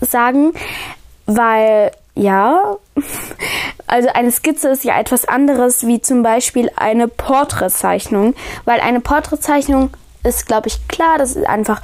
sagen, 0.00 0.52
weil 1.26 1.90
ja, 2.18 2.76
also 3.86 4.08
eine 4.08 4.32
Skizze 4.32 4.68
ist 4.70 4.84
ja 4.84 4.98
etwas 4.98 5.24
anderes 5.24 5.86
wie 5.86 6.00
zum 6.00 6.22
Beispiel 6.22 6.70
eine 6.76 7.06
Porträtzeichnung, 7.06 8.34
weil 8.64 8.80
eine 8.80 9.00
Porträtzeichnung 9.00 9.90
ist, 10.24 10.46
glaube 10.46 10.66
ich, 10.66 10.88
klar, 10.88 11.16
das 11.16 11.36
ist 11.36 11.46
einfach 11.46 11.80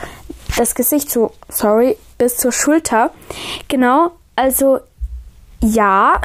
das 0.57 0.75
Gesicht 0.75 1.11
so, 1.11 1.31
sorry, 1.49 1.97
bis 2.18 2.37
zur 2.37 2.51
Schulter. 2.51 3.11
Genau, 3.68 4.11
also 4.35 4.81
ja. 5.61 6.20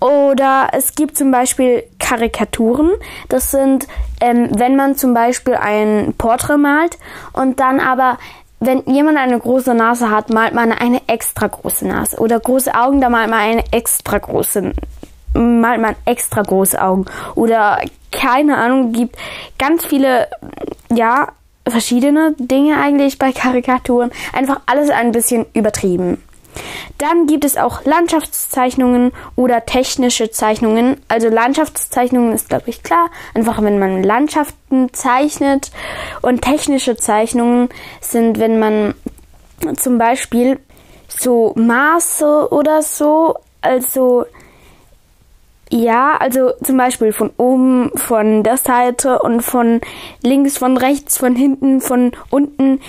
Oder 0.00 0.70
es 0.72 0.96
gibt 0.96 1.16
zum 1.16 1.30
Beispiel 1.30 1.84
Karikaturen. 2.00 2.90
Das 3.28 3.52
sind, 3.52 3.86
ähm, 4.20 4.48
wenn 4.50 4.74
man 4.74 4.96
zum 4.96 5.14
Beispiel 5.14 5.54
ein 5.54 6.14
Porträt 6.18 6.56
malt 6.56 6.98
und 7.32 7.60
dann 7.60 7.78
aber 7.78 8.18
wenn 8.64 8.82
jemand 8.86 9.18
eine 9.18 9.38
große 9.38 9.74
Nase 9.74 10.10
hat, 10.10 10.30
malt 10.30 10.54
man 10.54 10.72
eine 10.72 11.00
extra 11.08 11.48
große 11.48 11.86
Nase. 11.86 12.18
Oder 12.18 12.38
große 12.38 12.74
Augen, 12.74 13.00
da 13.00 13.08
malt 13.08 13.28
man 13.28 13.40
eine 13.40 13.64
extra 13.72 14.18
große, 14.18 14.72
malt 15.34 15.80
man 15.80 15.96
extra 16.04 16.42
große 16.42 16.80
Augen. 16.80 17.06
Oder 17.34 17.80
keine 18.12 18.56
Ahnung, 18.58 18.92
gibt 18.92 19.16
ganz 19.58 19.84
viele, 19.84 20.28
ja, 20.92 21.28
verschiedene 21.66 22.34
Dinge 22.38 22.76
eigentlich 22.76 23.18
bei 23.18 23.32
Karikaturen. 23.32 24.10
Einfach 24.32 24.60
alles 24.66 24.90
ein 24.90 25.12
bisschen 25.12 25.46
übertrieben. 25.54 26.22
Dann 26.98 27.26
gibt 27.26 27.44
es 27.44 27.56
auch 27.56 27.84
Landschaftszeichnungen 27.84 29.12
oder 29.36 29.64
technische 29.66 30.30
Zeichnungen. 30.30 31.00
Also 31.08 31.28
Landschaftszeichnungen 31.28 32.32
ist, 32.32 32.48
glaube 32.48 32.70
ich, 32.70 32.82
klar. 32.82 33.10
Einfach 33.34 33.62
wenn 33.62 33.78
man 33.78 34.02
Landschaften 34.02 34.92
zeichnet. 34.92 35.70
Und 36.20 36.42
technische 36.42 36.96
Zeichnungen 36.96 37.68
sind, 38.00 38.38
wenn 38.38 38.58
man 38.58 38.94
zum 39.76 39.98
Beispiel 39.98 40.58
so 41.08 41.52
Maße 41.56 42.48
oder 42.50 42.82
so, 42.82 43.36
also 43.60 44.26
ja, 45.70 46.16
also 46.18 46.52
zum 46.62 46.76
Beispiel 46.76 47.12
von 47.12 47.30
oben, 47.38 47.90
von 47.96 48.42
der 48.42 48.58
Seite 48.58 49.20
und 49.20 49.40
von 49.40 49.80
links, 50.22 50.58
von 50.58 50.76
rechts, 50.76 51.16
von 51.16 51.34
hinten, 51.34 51.80
von 51.80 52.12
unten 52.28 52.80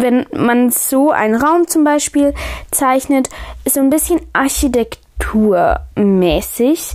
wenn 0.00 0.24
man 0.32 0.70
so 0.70 1.10
einen 1.10 1.34
Raum 1.34 1.68
zum 1.68 1.84
Beispiel 1.84 2.32
zeichnet, 2.70 3.28
ist 3.64 3.74
so 3.74 3.80
ein 3.80 3.90
bisschen 3.90 4.20
architekturmäßig. 4.32 6.92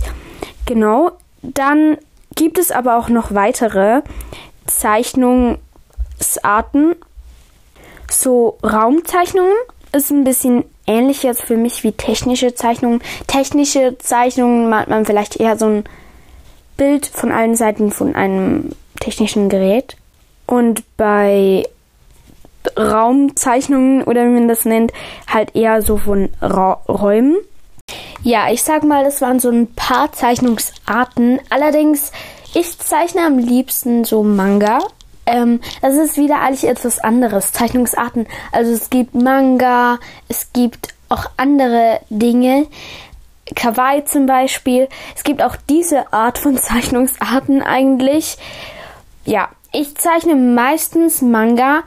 Genau. 0.66 1.12
Dann 1.42 1.98
gibt 2.34 2.58
es 2.58 2.70
aber 2.70 2.96
auch 2.96 3.08
noch 3.08 3.34
weitere 3.34 4.02
Zeichnungsarten. 4.66 6.96
So 8.08 8.58
Raumzeichnungen 8.62 9.56
ist 9.92 10.10
ein 10.10 10.24
bisschen 10.24 10.64
ähnlich 10.86 11.22
jetzt 11.22 11.42
für 11.42 11.56
mich 11.56 11.84
wie 11.84 11.92
technische 11.92 12.54
Zeichnungen. 12.54 13.02
Technische 13.26 13.96
Zeichnungen 13.98 14.68
malt 14.68 14.88
man 14.88 15.04
vielleicht 15.04 15.36
eher 15.36 15.58
so 15.58 15.66
ein 15.66 15.84
Bild 16.76 17.06
von 17.06 17.32
allen 17.32 17.56
Seiten 17.56 17.90
von 17.90 18.14
einem 18.14 18.70
technischen 19.00 19.48
Gerät. 19.48 19.96
Und 20.46 20.82
bei 20.96 21.64
Raumzeichnungen 22.76 24.02
oder 24.04 24.24
wie 24.24 24.30
man 24.30 24.48
das 24.48 24.64
nennt, 24.64 24.92
halt 25.26 25.54
eher 25.54 25.82
so 25.82 25.96
von 25.96 26.28
Ra 26.40 26.80
Räumen. 26.88 27.36
Ja, 28.22 28.50
ich 28.52 28.62
sag 28.62 28.84
mal, 28.84 29.04
das 29.04 29.20
waren 29.20 29.40
so 29.40 29.50
ein 29.50 29.72
paar 29.74 30.12
Zeichnungsarten. 30.12 31.40
Allerdings, 31.50 32.12
ich 32.54 32.78
zeichne 32.78 33.22
am 33.26 33.38
liebsten 33.38 34.04
so 34.04 34.22
Manga. 34.22 34.78
Ähm, 35.26 35.60
das 35.80 35.94
ist 35.94 36.16
wieder 36.16 36.40
eigentlich 36.40 36.68
etwas 36.68 36.98
anderes. 37.00 37.52
Zeichnungsarten. 37.52 38.26
Also 38.52 38.72
es 38.72 38.90
gibt 38.90 39.14
Manga, 39.14 39.98
es 40.28 40.52
gibt 40.52 40.94
auch 41.08 41.26
andere 41.36 42.00
Dinge. 42.10 42.66
Kawaii 43.54 44.04
zum 44.04 44.26
Beispiel. 44.26 44.88
Es 45.16 45.24
gibt 45.24 45.42
auch 45.42 45.56
diese 45.68 46.12
Art 46.12 46.38
von 46.38 46.56
Zeichnungsarten 46.62 47.62
eigentlich. 47.62 48.38
Ja, 49.24 49.48
ich 49.72 49.96
zeichne 49.96 50.34
meistens 50.34 51.22
Manga 51.22 51.82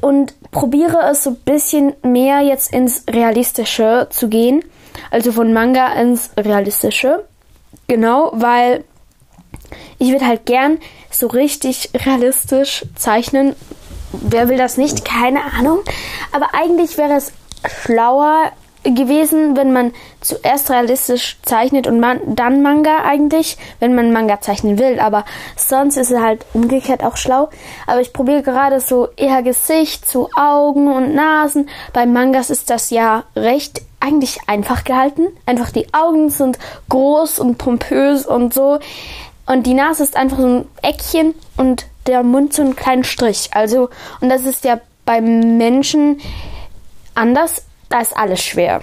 und 0.00 0.34
probiere 0.50 1.10
es 1.10 1.24
so 1.24 1.30
ein 1.30 1.36
bisschen 1.36 1.94
mehr 2.02 2.40
jetzt 2.40 2.72
ins 2.72 3.04
Realistische 3.08 4.08
zu 4.10 4.28
gehen. 4.28 4.64
Also 5.10 5.32
von 5.32 5.52
Manga 5.52 5.92
ins 5.94 6.30
Realistische. 6.36 7.24
Genau, 7.86 8.30
weil 8.34 8.84
ich 9.98 10.10
würde 10.10 10.26
halt 10.26 10.46
gern 10.46 10.78
so 11.10 11.26
richtig 11.26 11.90
realistisch 11.94 12.84
zeichnen. 12.96 13.54
Wer 14.12 14.48
will 14.48 14.56
das 14.58 14.76
nicht? 14.76 15.04
Keine 15.04 15.40
Ahnung. 15.56 15.80
Aber 16.32 16.54
eigentlich 16.54 16.96
wäre 16.98 17.14
es 17.14 17.32
schlauer, 17.66 18.52
gewesen, 18.82 19.56
wenn 19.56 19.72
man 19.72 19.92
zuerst 20.20 20.70
realistisch 20.70 21.38
zeichnet 21.42 21.86
und 21.86 22.00
man, 22.00 22.20
dann 22.34 22.62
Manga 22.62 23.04
eigentlich, 23.04 23.56
wenn 23.78 23.94
man 23.94 24.12
Manga 24.12 24.40
zeichnen 24.40 24.78
will. 24.78 25.00
Aber 25.00 25.24
sonst 25.56 25.96
ist 25.96 26.10
es 26.10 26.20
halt 26.20 26.44
umgekehrt 26.54 27.04
auch 27.04 27.16
schlau. 27.16 27.50
Aber 27.86 28.00
ich 28.00 28.12
probiere 28.12 28.42
gerade 28.42 28.80
so 28.80 29.08
eher 29.16 29.42
Gesicht 29.42 30.08
zu 30.08 30.28
Augen 30.34 30.92
und 30.92 31.14
Nasen. 31.14 31.68
Bei 31.92 32.06
Mangas 32.06 32.50
ist 32.50 32.70
das 32.70 32.90
ja 32.90 33.24
recht 33.36 33.82
eigentlich 34.00 34.38
einfach 34.46 34.84
gehalten. 34.84 35.28
Einfach 35.46 35.70
die 35.70 35.92
Augen 35.92 36.30
sind 36.30 36.58
groß 36.88 37.38
und 37.38 37.58
pompös 37.58 38.26
und 38.26 38.54
so. 38.54 38.78
Und 39.46 39.66
die 39.66 39.74
Nase 39.74 40.04
ist 40.04 40.16
einfach 40.16 40.38
so 40.38 40.46
ein 40.46 40.68
Eckchen 40.82 41.34
und 41.56 41.86
der 42.06 42.22
Mund 42.22 42.54
so 42.54 42.62
ein 42.62 42.76
kleinen 42.76 43.04
Strich. 43.04 43.50
Also, 43.52 43.90
und 44.20 44.28
das 44.28 44.44
ist 44.44 44.64
ja 44.64 44.80
beim 45.04 45.58
Menschen 45.58 46.20
anders 47.14 47.64
da 47.90 48.00
ist 48.00 48.16
alles 48.16 48.42
schwer. 48.42 48.80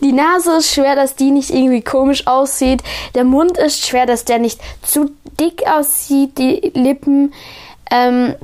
Die 0.00 0.12
Nase 0.12 0.56
ist 0.56 0.72
schwer, 0.72 0.96
dass 0.96 1.14
die 1.14 1.30
nicht 1.30 1.50
irgendwie 1.50 1.82
komisch 1.82 2.26
aussieht. 2.26 2.82
Der 3.14 3.24
Mund 3.24 3.58
ist 3.58 3.86
schwer, 3.86 4.06
dass 4.06 4.24
der 4.24 4.38
nicht 4.38 4.60
zu 4.82 5.10
dick 5.38 5.66
aussieht. 5.66 6.38
Die 6.38 6.72
Lippen. 6.74 7.32
Ähm, 7.90 8.34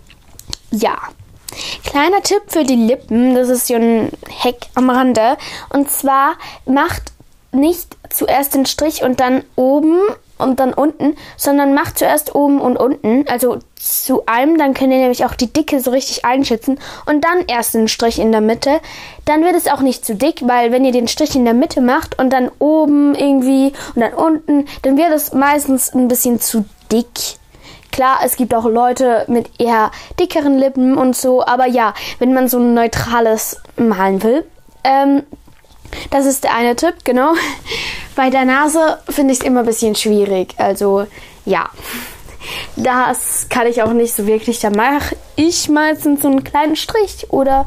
ja. 0.71 0.97
Kleiner 1.85 2.21
Tipp 2.23 2.43
für 2.49 2.65
die 2.65 2.75
Lippen, 2.75 3.37
das 3.37 3.49
ist 3.49 3.69
so 3.69 3.75
ein 3.75 4.11
Heck 4.29 4.67
am 4.75 4.91
Rande. 4.91 5.37
Und 5.71 5.91
zwar 5.91 6.35
macht 6.67 7.13
nicht 7.53 7.97
zuerst 8.11 8.55
den 8.55 8.67
Strich 8.67 9.03
und 9.03 9.21
dann 9.21 9.45
oben 9.55 10.01
und 10.39 10.61
dann 10.61 10.73
unten, 10.73 11.17
sondern 11.37 11.75
macht 11.75 11.99
zuerst 11.99 12.35
oben 12.35 12.61
und 12.61 12.77
unten, 12.77 13.27
also 13.29 13.59
zu 13.77 14.25
einem, 14.27 14.59
dann 14.59 14.75
könnt 14.75 14.93
ihr 14.93 14.99
nämlich 14.99 15.25
auch 15.25 15.35
die 15.35 15.53
Dicke 15.53 15.81
so 15.81 15.91
richtig 15.91 16.25
einschätzen 16.25 16.79
und 17.07 17.25
dann 17.25 17.45
erst 17.47 17.75
den 17.75 17.89
Strich 17.89 18.19
in 18.19 18.33
der 18.33 18.41
Mitte. 18.41 18.81
Dann 19.25 19.45
wird 19.45 19.55
es 19.55 19.69
auch 19.69 19.81
nicht 19.81 20.05
zu 20.05 20.15
dick, 20.15 20.41
weil 20.43 20.73
wenn 20.73 20.85
ihr 20.85 20.93
den 20.93 21.09
Strich 21.09 21.37
in 21.37 21.45
der 21.45 21.55
Mitte 21.55 21.81
macht 21.81 22.19
und 22.19 22.33
dann 22.33 22.51
oben 22.59 23.15
irgendwie 23.15 23.73
und 23.95 24.01
dann 24.01 24.15
unten, 24.15 24.67
dann 24.83 24.97
wird 24.97 25.13
es 25.13 25.33
meistens 25.33 25.95
ein 25.95 26.09
bisschen 26.09 26.41
zu 26.41 26.65
dick. 26.91 27.39
Klar, 27.93 28.19
es 28.25 28.37
gibt 28.37 28.55
auch 28.55 28.65
Leute 28.65 29.25
mit 29.29 29.61
eher 29.61 29.93
dickeren 30.19 30.59
Lippen 30.59 30.97
und 30.97 31.15
so, 31.15 31.47
aber 31.47 31.67
ja, 31.67 31.95
wenn 32.19 32.35
man 32.35 32.49
so 32.49 32.59
ein 32.59 32.75
neutrales 32.75 33.61
malen 33.77 34.23
will, 34.23 34.45
ähm, 34.83 35.23
das 36.11 36.27
ist 36.27 36.45
der 36.45 36.55
eine 36.55 36.77
Tipp, 36.77 36.95
genau. 37.05 37.35
Bei 38.17 38.31
der 38.31 38.45
Nase 38.45 38.99
finde 39.09 39.33
ich 39.33 39.41
es 39.41 39.47
immer 39.47 39.61
ein 39.61 39.67
bisschen 39.67 39.95
schwierig. 39.95 40.55
Also 40.59 41.07
ja, 41.45 41.71
das 42.77 43.49
kann 43.49 43.67
ich 43.67 43.83
auch 43.83 43.93
nicht 43.93 44.15
so 44.15 44.27
wirklich. 44.27 44.61
Da 44.61 44.71
mache 44.71 45.17
ich 45.37 45.69
meistens 45.69 46.23
so 46.23 46.29
einen 46.29 46.45
kleinen 46.45 46.77
Strich 46.77 47.27
oder 47.31 47.67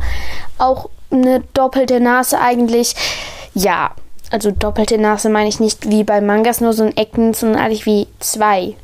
auch 0.58 0.90
eine 1.12 1.42
doppelte 1.54 2.00
Nase 2.00 2.40
eigentlich. 2.40 2.96
Ja, 3.54 3.92
also 4.32 4.52
doppelte 4.52 4.98
Nase 4.98 5.30
meine 5.30 5.50
ich 5.50 5.60
nicht 5.60 5.90
wie 5.90 6.04
bei 6.04 6.22
Mangas 6.22 6.62
nur 6.62 6.74
so 6.74 6.84
ein 6.84 6.98
Ecken, 6.98 7.34
sondern 7.34 7.62
eigentlich 7.62 7.86
wie 7.86 8.08
zwei. 8.20 8.76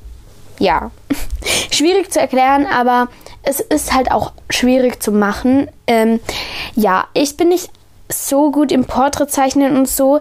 Ja, 0.59 0.91
schwierig 1.71 2.11
zu 2.11 2.19
erklären, 2.19 2.65
aber 2.65 3.09
es 3.41 3.59
ist 3.59 3.93
halt 3.93 4.11
auch 4.11 4.31
schwierig 4.49 5.01
zu 5.01 5.11
machen. 5.11 5.69
Ähm, 5.87 6.19
ja, 6.75 7.07
ich 7.13 7.35
bin 7.35 7.49
nicht 7.49 7.69
so 8.09 8.51
gut 8.51 8.71
im 8.71 8.85
Porträtzeichnen 8.85 9.75
und 9.77 9.87
so. 9.87 10.19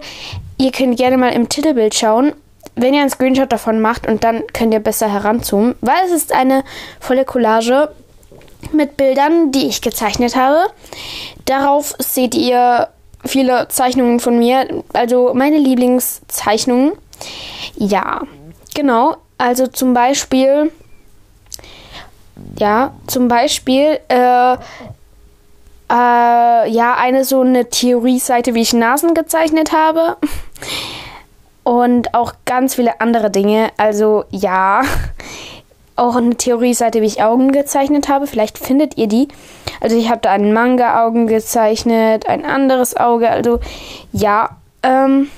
Ihr 0.59 0.73
könnt 0.73 0.97
gerne 0.97 1.17
mal 1.17 1.33
im 1.33 1.49
Titelbild 1.49 1.95
schauen, 1.95 2.33
wenn 2.75 2.95
ihr 2.95 3.01
einen 3.01 3.11
Screenshot 3.11 3.53
davon 3.53 3.81
macht 3.81 4.07
und 4.07 4.25
dann 4.25 4.43
könnt 4.53 4.73
ihr 4.73 4.81
besser 4.81 5.13
heranzoomen, 5.13 5.75
weil 5.81 6.05
es 6.07 6.13
ist 6.13 6.33
eine 6.33 6.65
volle 7.01 7.25
Collage 7.25 7.91
mit 8.73 8.97
Bildern, 8.97 9.53
die 9.53 9.67
ich 9.67 9.83
gezeichnet 9.83 10.37
habe. 10.37 10.71
Darauf 11.45 11.95
seht 11.99 12.35
ihr 12.35 12.89
viele 13.25 13.69
Zeichnungen 13.69 14.21
von 14.21 14.39
mir, 14.39 14.83
also 14.93 15.33
meine 15.35 15.59
Lieblingszeichnungen. 15.59 16.93
Ja, 17.77 18.23
genau. 18.75 19.17
Also 19.39 19.67
zum 19.67 19.95
Beispiel, 19.95 20.71
ja, 22.59 22.95
zum 23.07 23.29
Beispiel 23.29 23.99
äh, 24.09 24.57
äh, 25.93 26.71
ja, 26.71 26.95
eine 26.97 27.25
so 27.25 27.43
eine 27.43 27.69
Theorie-Seite, 27.69 28.55
wie 28.55 28.63
ich 28.63 28.73
Nasen 28.73 29.13
gezeichnet 29.13 29.73
habe. 29.73 30.17
Und 31.65 32.15
auch 32.15 32.33
ganz 32.47 32.75
viele 32.75 33.01
andere 33.01 33.31
Dinge. 33.31 33.71
Also 33.77 34.25
ja, 34.31 34.83
auch 35.97 36.17
eine 36.17 36.37
Theorie-Seite, 36.37 37.03
wie 37.03 37.07
ich 37.07 37.23
Augen 37.23 37.53
gezeichnet 37.53 38.09
habe. 38.09 38.27
Vielleicht 38.27 38.59
findet 38.59 38.97
ihr 38.97 39.07
die. 39.07 39.29
Also 39.81 39.97
ich 39.97 40.09
habe 40.09 40.23
da 40.23 40.33
ein 40.33 40.53
Manga-Augen 40.53 41.27
gezeichnet, 41.27 42.27
ein 42.27 42.47
anderes 42.47 42.97
Auge. 42.97 43.29
Also 43.29 43.61
ja, 44.13 44.57
ähm, 44.83 45.29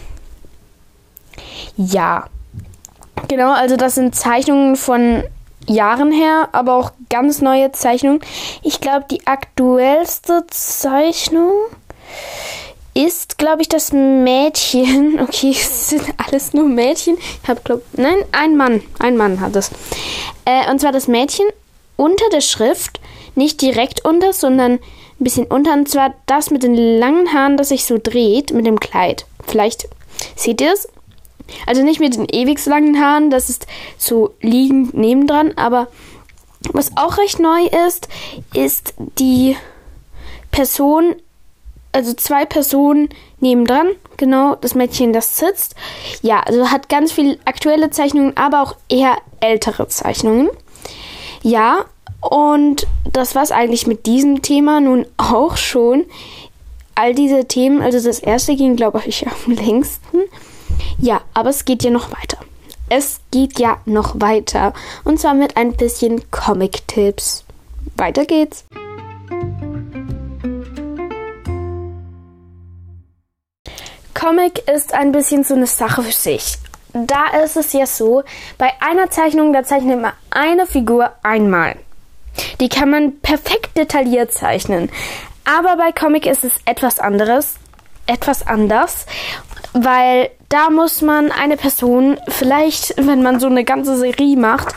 ja. 1.77 2.27
Genau, 3.29 3.53
also 3.53 3.77
das 3.77 3.97
sind 3.97 4.15
Zeichnungen 4.15 4.77
von 4.77 5.25
Jahren 5.67 6.13
her, 6.13 6.49
aber 6.53 6.77
auch 6.77 6.93
ganz 7.11 7.41
neue 7.41 7.73
Zeichnungen. 7.73 8.21
Ich 8.63 8.81
glaube, 8.81 9.07
die 9.11 9.27
aktuellste 9.27 10.45
Zeichnung 10.49 11.53
ist, 12.95 13.39
glaube 13.39 13.63
ich, 13.63 13.69
das 13.69 13.93
Mädchen. 13.93 15.21
Okay, 15.25 15.51
es 15.51 15.91
sind 15.91 16.05
alles 16.25 16.53
nur 16.53 16.69
Mädchen. 16.69 17.17
Ich 17.43 17.49
habe, 17.49 17.61
glaube 17.63 17.83
nein, 17.95 18.17
ein 18.33 18.57
Mann. 18.57 18.83
Ein 18.99 19.17
Mann 19.17 19.41
hat 19.41 19.57
es. 19.57 19.71
Äh, 20.45 20.71
und 20.71 20.81
zwar 20.81 20.93
das 20.93 21.09
Mädchen 21.09 21.47
unter 21.97 22.29
der 22.31 22.41
Schrift, 22.41 23.01
nicht 23.35 23.61
direkt 23.61 24.05
unter, 24.05 24.33
sondern 24.33 24.73
ein 24.73 24.81
bisschen 25.19 25.47
unter. 25.47 25.73
Und 25.73 25.89
zwar 25.89 26.15
das 26.27 26.51
mit 26.51 26.63
den 26.63 26.75
langen 26.75 27.33
Haaren, 27.33 27.57
das 27.57 27.69
sich 27.69 27.85
so 27.85 27.99
dreht 28.03 28.53
mit 28.53 28.67
dem 28.67 28.81
Kleid. 28.81 29.27
Vielleicht 29.47 29.89
seht 30.37 30.61
ihr 30.61 30.73
es. 30.73 30.89
Also 31.67 31.83
nicht 31.83 32.01
mit 32.01 32.15
den 32.15 32.27
ewig 32.31 32.65
langen 32.67 33.01
Haaren, 33.01 33.31
das 33.31 33.51
ist 33.51 33.67
so 33.99 34.35
liegend 34.41 34.95
nebendran, 34.95 35.53
aber 35.57 35.89
was 36.73 36.97
auch 36.97 37.19
recht 37.19 37.39
neu 37.39 37.67
ist, 37.87 38.09
ist 38.55 38.95
die 39.19 39.57
Person, 40.51 41.17
also 41.93 42.15
zwei 42.15 42.47
Personen 42.47 43.09
nebendran, 43.41 43.89
genau, 44.17 44.55
das 44.57 44.75
Mädchen, 44.75 45.13
das 45.13 45.37
sitzt. 45.37 45.75
Ja, 46.23 46.41
also 46.41 46.71
hat 46.71 46.89
ganz 46.89 47.13
viele 47.13 47.39
aktuelle 47.45 47.91
Zeichnungen, 47.91 48.37
aber 48.37 48.63
auch 48.63 48.77
eher 48.89 49.19
ältere 49.41 49.89
Zeichnungen. 49.89 50.49
Ja, 51.43 51.85
und 52.21 52.87
das 53.13 53.35
war's 53.35 53.51
eigentlich 53.53 53.87
mit 53.87 54.07
diesem 54.07 54.41
Thema 54.41 54.81
nun 54.81 55.07
auch 55.19 55.57
schon. 55.57 56.05
All 56.95 57.15
diese 57.15 57.47
Themen, 57.47 57.83
also 57.83 58.01
das 58.01 58.21
erste 58.21 58.57
ging, 58.57 58.77
glaube 58.77 59.03
ich, 59.05 59.27
am 59.27 59.53
längsten. 59.55 60.21
Aber 61.35 61.51
es 61.51 61.65
geht 61.65 61.83
ja 61.83 61.91
noch 61.91 62.11
weiter. 62.11 62.39
Es 62.89 63.21
geht 63.33 63.59
ja 63.59 63.79
noch 63.85 64.21
weiter. 64.21 64.73
Und 65.03 65.19
zwar 65.19 65.35
mit 65.35 65.57
ein 65.57 65.73
bisschen 65.73 66.31
Comic-Tipps. 66.31 67.45
Weiter 67.97 68.25
geht's. 68.25 68.65
Comic 74.15 74.69
ist 74.69 74.95
ein 74.95 75.13
bisschen 75.13 75.45
so 75.45 75.55
eine 75.55 75.67
Sache 75.67 76.03
für 76.03 76.13
sich. 76.13 76.57
Da 76.93 77.27
ist 77.43 77.57
es 77.57 77.73
ja 77.73 77.87
so, 77.87 78.23
bei 78.57 78.71
einer 78.81 79.11
Zeichnung, 79.11 79.53
da 79.53 79.65
zeichnet 79.65 80.01
man 80.01 80.13
eine 80.31 80.67
Figur 80.67 81.11
einmal. 81.25 81.77
Die 82.61 82.69
kann 82.69 82.91
man 82.91 83.19
perfekt 83.21 83.77
detailliert 83.77 84.33
zeichnen. 84.33 84.89
Aber 85.45 85.77
bei 85.77 85.91
Comic 85.93 86.27
ist 86.27 86.45
es 86.45 86.53
etwas 86.65 87.01
anderes, 87.01 87.57
etwas 88.07 88.47
anders 88.47 89.07
weil 89.75 90.31
da 90.55 90.71
muss 90.71 91.03
man 91.03 91.33
eine 91.33 91.57
Person 91.57 92.17
vielleicht, 92.29 92.95
wenn 92.97 93.25
man 93.25 93.41
so 93.41 93.49
eine 93.49 93.65
ganze 93.65 93.97
Serie 93.97 94.37
macht, 94.37 94.73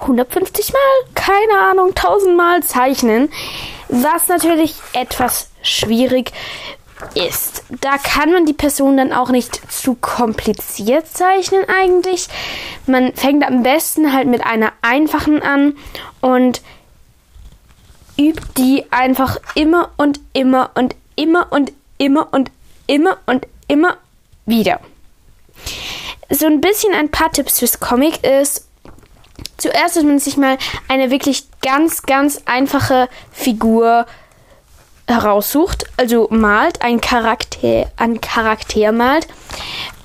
150 0.00 0.72
Mal, 0.72 1.12
keine 1.14 1.60
Ahnung, 1.70 1.88
1000 1.88 2.34
Mal 2.34 2.62
zeichnen, 2.62 3.28
was 3.90 4.28
natürlich 4.28 4.76
etwas 4.94 5.50
schwierig 5.60 6.32
ist. 7.14 7.62
Da 7.82 7.98
kann 7.98 8.32
man 8.32 8.46
die 8.46 8.54
Person 8.54 8.96
dann 8.96 9.12
auch 9.12 9.28
nicht 9.28 9.70
zu 9.70 9.96
kompliziert 9.96 11.06
zeichnen 11.08 11.66
eigentlich. 11.68 12.28
Man 12.86 13.12
fängt 13.12 13.46
am 13.46 13.62
besten 13.62 14.14
halt 14.14 14.28
mit 14.28 14.46
einer 14.46 14.72
einfachen 14.80 15.42
an 15.42 15.76
und 16.22 16.62
übt 18.16 18.46
die 18.56 18.86
einfach 18.90 19.36
immer 19.54 19.90
und 19.98 20.20
immer 20.32 20.70
und 20.74 20.96
immer 21.16 21.48
und 21.50 21.70
immer 21.98 22.32
und 22.32 22.50
immer 22.86 23.18
und 23.26 23.46
immer 23.68 23.98
wieder. 24.46 24.80
So 26.30 26.46
ein 26.46 26.60
bisschen 26.60 26.94
ein 26.94 27.10
paar 27.10 27.32
Tipps 27.32 27.58
fürs 27.58 27.80
Comic 27.80 28.24
ist, 28.24 28.68
zuerst, 29.56 29.96
dass 29.96 30.04
man 30.04 30.18
sich 30.18 30.36
mal 30.36 30.58
eine 30.88 31.10
wirklich 31.10 31.44
ganz, 31.62 32.02
ganz 32.02 32.42
einfache 32.44 33.08
Figur 33.32 34.06
heraussucht, 35.06 35.86
also 35.96 36.28
malt, 36.30 36.82
ein 36.82 37.00
Charakter, 37.00 37.90
ein 37.96 38.20
Charakter 38.20 38.92
malt 38.92 39.26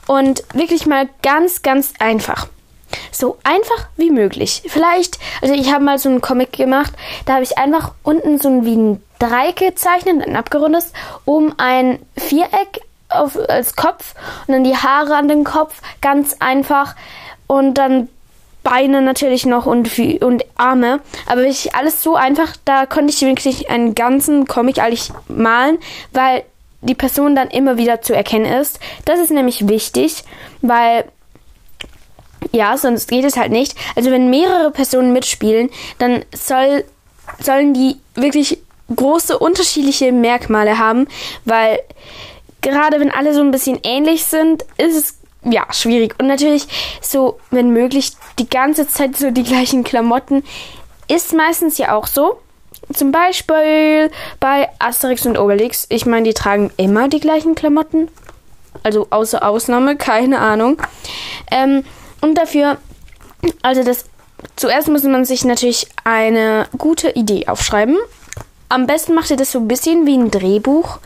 und 0.08 0.44
wirklich 0.54 0.86
mal 0.86 1.10
ganz, 1.22 1.62
ganz 1.62 1.94
einfach. 2.00 2.48
So 3.12 3.38
einfach 3.44 3.88
wie 3.98 4.12
möglich. 4.12 4.64
Vielleicht, 4.68 5.20
also 5.42 5.54
ich 5.54 5.74
habe 5.74 5.84
mal 5.84 5.98
so 5.98 6.10
einen 6.10 6.22
Comic 6.22 6.54
gemacht, 6.54 6.94
da 7.26 7.34
habe 7.34 7.44
ich 7.44 7.58
einfach 7.58 7.94
unten 8.04 8.40
so 8.40 8.50
ein, 8.50 8.66
wie 8.66 8.76
ein 8.76 9.04
Dreieck 9.20 9.58
gezeichnet, 9.58 10.26
ein 10.26 10.36
abgerundetes, 10.36 10.94
oben 11.26 11.54
ein 11.58 12.00
Viereck, 12.18 12.82
auf, 13.14 13.38
als 13.50 13.76
Kopf 13.76 14.16
und 14.48 14.54
dann 14.54 14.64
die 14.64 14.76
Haare 14.76 15.16
an 15.16 15.28
den 15.28 15.44
Kopf, 15.44 15.82
ganz 16.02 16.36
einfach. 16.40 16.96
Und 17.48 17.76
dann 17.76 18.10
Beine 18.64 19.02
natürlich 19.02 19.46
noch 19.46 19.66
und, 19.66 20.00
und 20.22 20.46
Arme. 20.56 21.02
Aber 21.28 21.42
wirklich 21.42 21.76
alles 21.76 22.02
so 22.02 22.16
einfach, 22.16 22.56
da 22.66 22.86
konnte 22.86 23.14
ich 23.14 23.22
wirklich 23.22 23.70
einen 23.70 23.94
ganzen 23.94 24.48
Comic 24.48 24.80
eigentlich 24.80 25.12
malen, 25.28 25.78
weil 26.12 26.44
die 26.82 26.96
Person 26.96 27.36
dann 27.36 27.50
immer 27.50 27.78
wieder 27.78 28.02
zu 28.02 28.16
erkennen 28.16 28.46
ist. 28.46 28.80
Das 29.06 29.20
ist 29.20 29.32
nämlich 29.32 29.68
wichtig, 29.68 30.24
weil 30.62 31.06
ja, 32.52 32.78
sonst 32.78 33.08
geht 33.08 33.26
es 33.26 33.38
halt 33.38 33.52
nicht. 33.52 33.76
Also 33.96 34.12
wenn 34.12 34.30
mehrere 34.30 34.72
Personen 34.72 35.14
mitspielen, 35.14 35.70
dann 35.98 36.26
soll, 36.36 36.84
sollen 37.40 37.74
die 37.74 37.98
wirklich 38.16 38.60
große 38.94 39.38
unterschiedliche 39.40 40.12
Merkmale 40.12 40.78
haben, 40.78 41.08
weil 41.46 41.80
gerade 42.64 43.00
wenn 43.00 43.12
alle 43.12 43.34
so 43.34 43.42
ein 43.42 43.52
bisschen 43.52 43.80
ähnlich 43.84 44.26
sind, 44.26 44.66
ist 44.78 44.96
es 44.96 45.20
ja 45.44 45.72
schwierig. 45.72 46.16
Und 46.20 46.28
natürlich 46.28 46.68
so, 47.02 47.40
wenn 47.52 47.72
möglich, 47.72 48.14
die 48.40 48.50
ganze 48.50 48.88
Zeit 48.88 49.18
so 49.18 49.30
die 49.30 49.44
gleichen 49.44 49.84
Klamotten 49.84 50.44
ist 51.08 51.34
meistens 51.34 51.78
ja 51.78 51.94
auch 51.94 52.08
so. 52.08 52.40
Zum 52.92 53.12
Beispiel 53.12 54.12
bei 54.40 54.70
Asterix 54.80 55.26
und 55.26 55.38
Obelix. 55.38 55.86
Ich 55.90 56.06
meine, 56.06 56.28
die 56.28 56.34
tragen 56.34 56.72
immer 56.78 57.08
die 57.08 57.20
gleichen 57.20 57.56
Klamotten. 57.56 58.10
Also 58.82 59.08
außer 59.10 59.48
Ausnahme, 59.48 59.96
keine 59.96 60.40
Ahnung. 60.40 60.82
Ähm, 61.52 61.84
und 62.22 62.38
dafür, 62.38 62.78
also 63.62 63.84
das, 63.84 64.06
zuerst 64.56 64.88
muss 64.88 65.04
man 65.04 65.26
sich 65.26 65.46
natürlich 65.46 65.88
eine 66.04 66.68
gute 66.78 67.10
Idee 67.12 67.48
aufschreiben. 67.48 67.98
Am 68.70 68.88
besten 68.88 69.14
macht 69.14 69.30
ihr 69.30 69.38
das 69.38 69.52
so 69.52 69.60
ein 69.60 69.68
bisschen 69.68 70.06
wie 70.06 70.18
ein 70.18 70.32
Drehbuch. 70.32 71.00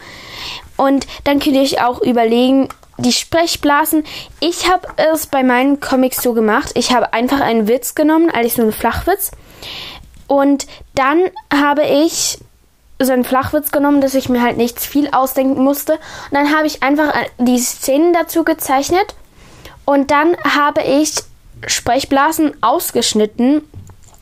Und 0.78 1.08
dann 1.24 1.40
könnt 1.40 1.56
ihr 1.56 1.62
euch 1.62 1.84
auch 1.84 2.02
überlegen, 2.02 2.70
die 2.98 3.12
Sprechblasen. 3.12 4.04
Ich 4.40 4.70
habe 4.70 4.88
es 4.96 5.28
bei 5.28 5.44
meinen 5.44 5.80
Comics 5.80 6.22
so 6.22 6.34
gemacht. 6.34 6.72
Ich 6.76 6.94
habe 6.94 7.14
einfach 7.14 7.42
einen 7.42 7.68
Witz 7.68 7.96
genommen, 7.96 8.30
eigentlich 8.30 8.54
so 8.54 8.64
einen 8.64 8.72
Flachwitz. 8.72 9.32
Und 10.28 10.68
dann 10.96 11.30
habe 11.54 11.84
ich 11.84 12.40
so 13.00 13.14
einen 13.14 13.24
Flachwitz 13.24 13.72
genommen, 13.72 14.02
dass 14.02 14.16
ich 14.16 14.30
mir 14.30 14.42
halt 14.42 14.58
nichts 14.58 14.86
viel 14.86 15.10
ausdenken 15.12 15.64
musste. 15.64 15.94
Und 15.94 16.00
dann 16.32 16.56
habe 16.56 16.66
ich 16.66 16.82
einfach 16.82 17.14
äh, 17.16 17.26
die 17.38 17.60
Szenen 17.60 18.14
dazu 18.14 18.44
gezeichnet. 18.44 19.16
Und 19.86 20.12
dann 20.12 20.36
habe 20.44 20.82
ich 20.82 21.14
Sprechblasen 21.66 22.62
ausgeschnitten 22.62 23.62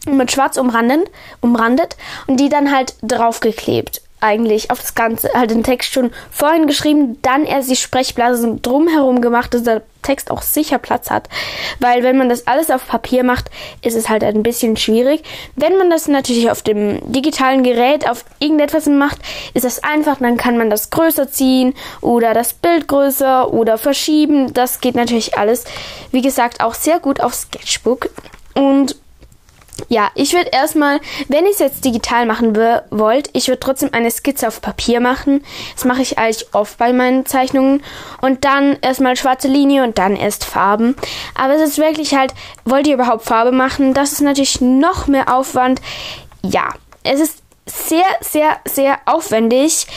mit 0.06 0.32
schwarz 0.32 0.58
umrandet, 0.58 1.10
umrandet 1.42 1.98
und 2.28 2.40
die 2.40 2.50
dann 2.50 2.72
halt 2.72 2.96
draufgeklebt 3.02 4.02
eigentlich 4.22 4.72
auf 4.72 4.80
das 4.80 4.96
Ganze, 4.96 5.30
halt 5.34 5.52
den 5.52 5.64
Text 5.64 5.92
schon 5.92 6.12
vorhin 6.32 6.68
geschrieben, 6.68 7.20
dann 7.22 7.46
erst 7.46 7.70
die 7.70 7.76
Sprechblase 7.76 8.60
drumherum 8.62 9.22
gemacht, 9.22 9.54
dass 9.54 9.64
der 9.64 9.84
Text 10.02 10.32
auch 10.32 10.42
sicher 10.42 10.78
Platz 10.78 11.10
hat. 11.10 11.28
Weil 11.80 12.04
wenn 12.04 12.18
man 12.18 12.30
das 12.30 12.48
alles 12.48 12.70
auf 12.70 12.88
Papier 12.88 13.24
macht, 13.24 13.50
ist 13.82 13.96
es 13.96 14.08
halt 14.08 14.24
ein 14.24 14.44
bisschen 14.44 14.78
schwierig. 14.78 15.24
Wenn 15.56 15.78
man 15.78 15.90
das 15.90 16.08
natürlich 16.08 16.50
auf 16.50 16.62
dem 16.62 17.00
digitalen 17.12 17.64
Gerät, 17.64 18.08
auf 18.10 18.24
irgendetwas 18.40 18.86
macht, 18.86 19.18
ist 19.54 19.66
das 19.66 19.84
einfach, 19.84 20.18
dann 20.20 20.38
kann 20.38 20.58
man 20.58 20.70
das 20.70 20.90
größer 20.92 21.30
ziehen 21.30 21.74
oder 22.02 22.34
das 22.34 22.54
Bild 22.54 22.88
größer 22.88 23.52
oder 23.52 23.78
verschieben. 23.78 24.54
Das 24.54 24.80
geht 24.80 24.96
natürlich 24.96 25.38
alles, 25.38 25.66
wie 26.12 26.22
gesagt, 26.22 26.64
auch 26.64 26.76
sehr 26.76 27.00
gut 27.00 27.20
auf 27.20 27.34
Sketchbook. 27.34 28.10
Und 28.54 28.96
ja, 29.90 30.10
ich 30.16 30.34
würde 30.34 30.50
erstmal, 30.52 31.00
wenn 31.28 31.46
ich 31.46 31.54
es 31.54 31.60
jetzt 31.60 31.86
digital 31.86 32.26
machen 32.26 32.56
wollt, 32.92 33.30
ich 33.34 33.48
würde 33.48 33.60
trotzdem 33.60 33.90
eine 33.92 34.10
Skizze 34.10 34.48
auf 34.48 34.62
Papier 34.62 35.00
machen. 35.00 35.44
Das 35.76 35.86
mache 35.86 36.02
ich 36.02 36.18
eigentlich 36.18 36.54
oft 36.54 36.78
bei 36.78 36.94
meinen 36.94 37.26
Zeichnungen. 37.26 37.84
Und 38.22 38.46
dann 38.46 38.78
erstmal 38.82 39.16
schwarze 39.16 39.48
Linie 39.48 39.84
und 39.84 39.98
dann 39.98 40.16
erst 40.16 40.46
Farben. 40.46 40.96
Aber 41.36 41.56
es 41.56 41.62
ist 41.62 41.78
wirklich 41.78 42.16
halt, 42.16 42.34
wollt 42.64 42.88
ihr 42.88 42.94
überhaupt 42.94 43.26
Farbe 43.26 43.52
machen? 43.52 43.94
Das 43.94 44.14
ist 44.14 44.22
natürlich 44.22 44.62
noch 44.62 45.08
mehr 45.08 45.34
Aufwand. 45.34 45.82
Ja, 46.42 46.70
es 47.04 47.20
ist 47.20 47.40
sehr, 47.66 48.06
sehr, 48.22 48.58
sehr 48.66 49.00
aufwendig 49.06 49.88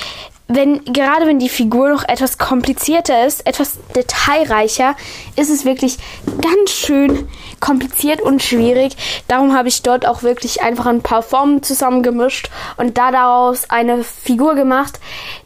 wenn, 0.49 0.83
gerade 0.85 1.27
wenn 1.27 1.39
die 1.39 1.51
Figur 1.51 1.91
noch 1.91 2.09
etwas 2.09 2.39
komplizierter 2.39 3.27
ist, 3.27 3.47
etwas 3.47 3.79
detailreicher, 3.95 4.97
ist 5.37 5.51
es 5.51 5.67
wirklich 5.67 5.99
ganz 6.41 6.71
schön 6.71 7.29
kompliziert 7.61 8.23
und 8.23 8.43
schwierig. 8.43 8.97
Darum 9.29 9.55
habe 9.55 9.69
ich 9.69 9.83
dort 9.83 10.07
auch 10.07 10.23
wirklich 10.23 10.63
einfach 10.63 10.87
ein 10.87 11.03
paar 11.03 11.23
Formen 11.23 11.63
zusammengemischt 11.63 12.49
und 12.79 12.97
da 12.97 13.11
daraus 13.11 13.69
eine 13.69 14.03
Figur 14.03 14.55
gemacht, 14.55 14.99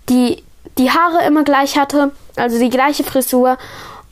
die 0.09 0.45
die 0.79 0.91
Haare 0.91 1.27
immer 1.27 1.43
gleich 1.43 1.77
hatte, 1.77 2.13
also 2.37 2.59
die 2.59 2.71
gleiche 2.71 3.03
Frisur 3.03 3.59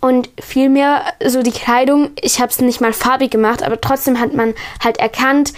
und 0.00 0.28
vielmehr 0.40 1.04
so 1.24 1.42
die 1.42 1.52
Kleidung. 1.52 2.10
Ich 2.20 2.40
habe 2.40 2.50
es 2.50 2.60
nicht 2.60 2.80
mal 2.80 2.92
farbig 2.92 3.30
gemacht, 3.30 3.62
aber 3.62 3.80
trotzdem 3.80 4.18
hat 4.18 4.34
man 4.34 4.54
halt 4.82 4.98
erkannt, 4.98 5.52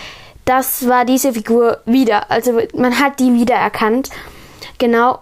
das 0.44 0.88
war 0.88 1.04
diese 1.04 1.32
Figur 1.32 1.78
wieder. 1.86 2.30
Also 2.30 2.60
man 2.74 2.98
hat 2.98 3.20
die 3.20 3.32
wiedererkannt. 3.32 4.10
Genau. 4.82 5.20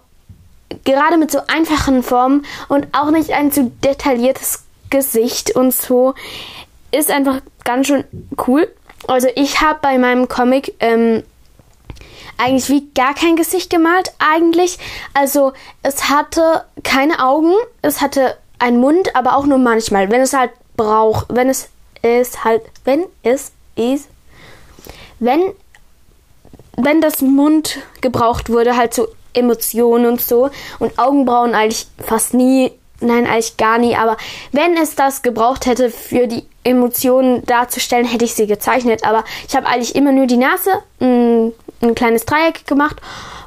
Gerade 0.86 1.18
mit 1.18 1.30
so 1.30 1.40
einfachen 1.46 2.02
Formen 2.02 2.46
und 2.68 2.86
auch 2.92 3.10
nicht 3.10 3.32
ein 3.32 3.52
zu 3.52 3.70
detailliertes 3.84 4.64
Gesicht 4.88 5.54
und 5.54 5.74
so 5.74 6.14
ist 6.92 7.10
einfach 7.10 7.42
ganz 7.62 7.88
schön 7.88 8.04
cool. 8.46 8.74
Also 9.06 9.28
ich 9.36 9.60
habe 9.60 9.78
bei 9.82 9.98
meinem 9.98 10.28
Comic 10.28 10.76
ähm, 10.80 11.24
eigentlich 12.38 12.70
wie 12.70 12.88
gar 12.94 13.12
kein 13.12 13.36
Gesicht 13.36 13.68
gemalt, 13.68 14.14
eigentlich. 14.18 14.78
Also 15.12 15.52
es 15.82 16.08
hatte 16.08 16.64
keine 16.82 17.22
Augen, 17.22 17.52
es 17.82 18.00
hatte 18.00 18.38
einen 18.58 18.80
Mund, 18.80 19.14
aber 19.14 19.36
auch 19.36 19.44
nur 19.44 19.58
manchmal, 19.58 20.10
wenn 20.10 20.22
es 20.22 20.32
halt 20.32 20.52
braucht, 20.78 21.26
wenn 21.28 21.50
es 21.50 21.68
ist 22.00 22.44
halt, 22.44 22.62
wenn 22.84 23.04
es 23.22 23.52
ist, 23.76 24.08
wenn, 25.18 25.52
wenn 26.78 27.02
das 27.02 27.20
Mund 27.20 27.80
gebraucht 28.00 28.48
wurde, 28.48 28.74
halt 28.74 28.94
so 28.94 29.06
Emotionen 29.34 30.06
und 30.06 30.20
so 30.20 30.50
und 30.78 30.98
Augenbrauen 30.98 31.54
eigentlich 31.54 31.86
fast 31.98 32.34
nie, 32.34 32.72
nein, 33.00 33.26
eigentlich 33.26 33.56
gar 33.56 33.78
nie, 33.78 33.96
aber 33.96 34.16
wenn 34.52 34.76
es 34.76 34.94
das 34.94 35.22
gebraucht 35.22 35.66
hätte 35.66 35.90
für 35.90 36.26
die 36.26 36.44
Emotionen 36.62 37.44
darzustellen, 37.46 38.06
hätte 38.06 38.24
ich 38.24 38.34
sie 38.34 38.46
gezeichnet. 38.46 39.04
Aber 39.04 39.24
ich 39.48 39.56
habe 39.56 39.66
eigentlich 39.66 39.94
immer 39.94 40.12
nur 40.12 40.26
die 40.26 40.36
Nase, 40.36 40.70
ein, 41.00 41.52
ein 41.80 41.94
kleines 41.94 42.26
Dreieck 42.26 42.66
gemacht 42.66 42.96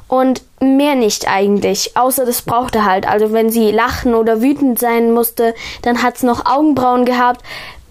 und 0.08 0.42
mehr 0.60 0.94
nicht 0.94 1.28
eigentlich. 1.28 1.96
Außer 1.96 2.26
das 2.26 2.42
brauchte 2.42 2.84
halt. 2.84 3.06
Also 3.06 3.32
wenn 3.32 3.50
sie 3.50 3.70
lachen 3.70 4.14
oder 4.14 4.42
wütend 4.42 4.78
sein 4.78 5.12
musste, 5.12 5.54
dann 5.82 6.02
hat 6.02 6.16
es 6.16 6.22
noch 6.22 6.46
Augenbrauen 6.46 7.04
gehabt. 7.04 7.42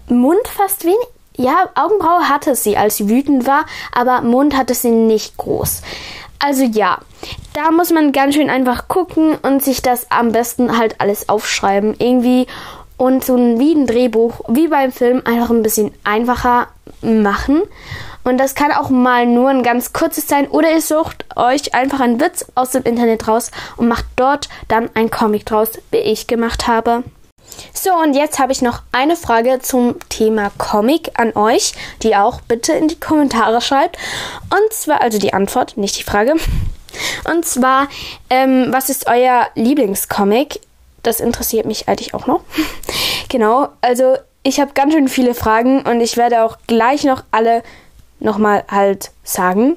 Mund 0.08 0.46
fast 0.46 0.84
wenig. 0.84 0.98
Ja, 1.36 1.68
Augenbraue 1.74 2.28
hatte 2.28 2.54
sie, 2.54 2.76
als 2.76 2.98
sie 2.98 3.08
wütend 3.08 3.44
war, 3.44 3.66
aber 3.90 4.20
Mund 4.20 4.56
hatte 4.56 4.72
sie 4.72 4.90
nicht 4.90 5.36
groß. 5.36 5.82
Also 6.38 6.64
ja, 6.64 6.98
da 7.54 7.70
muss 7.70 7.90
man 7.90 8.12
ganz 8.12 8.34
schön 8.34 8.50
einfach 8.50 8.88
gucken 8.88 9.36
und 9.42 9.62
sich 9.62 9.82
das 9.82 10.10
am 10.10 10.32
besten 10.32 10.76
halt 10.76 11.00
alles 11.00 11.28
aufschreiben. 11.28 11.94
Irgendwie 11.98 12.46
und 12.96 13.24
so 13.24 13.36
ein, 13.36 13.58
wie 13.58 13.74
ein 13.74 13.86
Drehbuch, 13.86 14.40
wie 14.48 14.68
beim 14.68 14.92
Film, 14.92 15.22
einfach 15.24 15.50
ein 15.50 15.62
bisschen 15.62 15.92
einfacher 16.04 16.68
machen. 17.02 17.62
Und 18.22 18.38
das 18.38 18.54
kann 18.54 18.72
auch 18.72 18.88
mal 18.88 19.26
nur 19.26 19.50
ein 19.50 19.62
ganz 19.62 19.92
kurzes 19.92 20.28
sein. 20.28 20.48
Oder 20.48 20.72
ihr 20.72 20.80
sucht 20.80 21.24
euch 21.36 21.74
einfach 21.74 22.00
einen 22.00 22.20
Witz 22.20 22.46
aus 22.54 22.70
dem 22.70 22.84
Internet 22.84 23.28
raus 23.28 23.50
und 23.76 23.88
macht 23.88 24.06
dort 24.16 24.48
dann 24.68 24.88
ein 24.94 25.10
Comic 25.10 25.44
draus, 25.44 25.70
wie 25.90 25.98
ich 25.98 26.26
gemacht 26.26 26.66
habe. 26.66 27.04
So, 27.72 27.92
und 27.92 28.14
jetzt 28.14 28.38
habe 28.38 28.52
ich 28.52 28.62
noch 28.62 28.82
eine 28.92 29.16
Frage 29.16 29.60
zum 29.60 29.96
Thema 30.08 30.50
Comic 30.58 31.10
an 31.14 31.36
euch, 31.36 31.74
die 32.02 32.16
auch 32.16 32.40
bitte 32.40 32.72
in 32.72 32.88
die 32.88 32.98
Kommentare 32.98 33.60
schreibt. 33.60 33.98
Und 34.50 34.72
zwar, 34.72 35.02
also 35.02 35.18
die 35.18 35.34
Antwort, 35.34 35.76
nicht 35.76 35.98
die 35.98 36.04
Frage. 36.04 36.34
Und 37.30 37.44
zwar, 37.44 37.88
ähm, 38.30 38.68
was 38.70 38.88
ist 38.88 39.06
euer 39.06 39.48
Lieblingscomic? 39.54 40.60
Das 41.02 41.20
interessiert 41.20 41.66
mich 41.66 41.88
eigentlich 41.88 42.14
auch 42.14 42.26
noch. 42.26 42.40
genau, 43.28 43.68
also 43.80 44.16
ich 44.42 44.60
habe 44.60 44.72
ganz 44.74 44.92
schön 44.92 45.08
viele 45.08 45.34
Fragen 45.34 45.82
und 45.82 46.00
ich 46.00 46.16
werde 46.16 46.44
auch 46.44 46.58
gleich 46.66 47.04
noch 47.04 47.24
alle 47.30 47.62
nochmal 48.20 48.64
halt 48.68 49.10
sagen. 49.22 49.76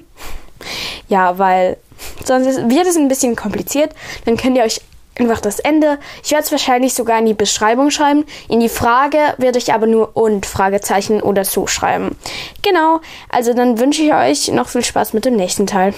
Ja, 1.07 1.37
weil 1.37 1.77
sonst 2.25 2.45
wird 2.69 2.87
es 2.87 2.95
ein 2.95 3.07
bisschen 3.07 3.35
kompliziert. 3.35 3.93
Dann 4.25 4.37
könnt 4.37 4.57
ihr 4.57 4.63
euch 4.63 4.81
einfach 5.19 5.41
das 5.41 5.59
Ende. 5.59 5.99
Ich 6.23 6.31
werde 6.31 6.43
es 6.43 6.51
wahrscheinlich 6.51 6.93
sogar 6.93 7.19
in 7.19 7.25
die 7.25 7.33
Beschreibung 7.33 7.91
schreiben. 7.91 8.25
In 8.49 8.59
die 8.59 8.69
Frage 8.69 9.17
werde 9.37 9.57
ich 9.57 9.73
aber 9.73 9.87
nur 9.87 10.15
und 10.15 10.45
Fragezeichen 10.45 11.21
oder 11.21 11.45
so 11.45 11.67
schreiben. 11.67 12.17
Genau, 12.61 13.01
also 13.29 13.53
dann 13.53 13.79
wünsche 13.79 14.01
ich 14.01 14.13
euch 14.13 14.47
noch 14.49 14.69
viel 14.69 14.83
Spaß 14.83 15.13
mit 15.13 15.25
dem 15.25 15.35
nächsten 15.35 15.67
Teil. 15.67 15.93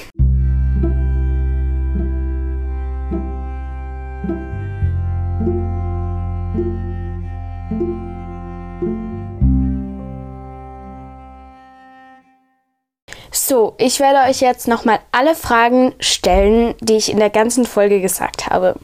So, 13.31 13.73
ich 13.77 13.99
werde 13.99 14.29
euch 14.29 14.41
jetzt 14.41 14.67
nochmal 14.67 14.99
alle 15.11 15.33
Fragen 15.33 15.93
stellen, 15.99 16.75
die 16.81 16.97
ich 16.97 17.11
in 17.11 17.17
der 17.17 17.29
ganzen 17.29 17.65
Folge 17.65 17.99
gesagt 17.99 18.47
habe. 18.47 18.75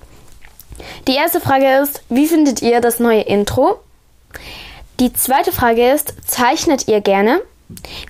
Die 1.08 1.16
erste 1.16 1.40
Frage 1.40 1.82
ist, 1.82 2.02
wie 2.10 2.28
findet 2.28 2.62
ihr 2.62 2.82
das 2.82 3.00
neue 3.00 3.22
Intro? 3.22 3.80
Die 5.00 5.14
zweite 5.14 5.52
Frage 5.52 5.92
ist, 5.92 6.14
zeichnet 6.26 6.88
ihr 6.88 7.02
gerne? 7.02 7.42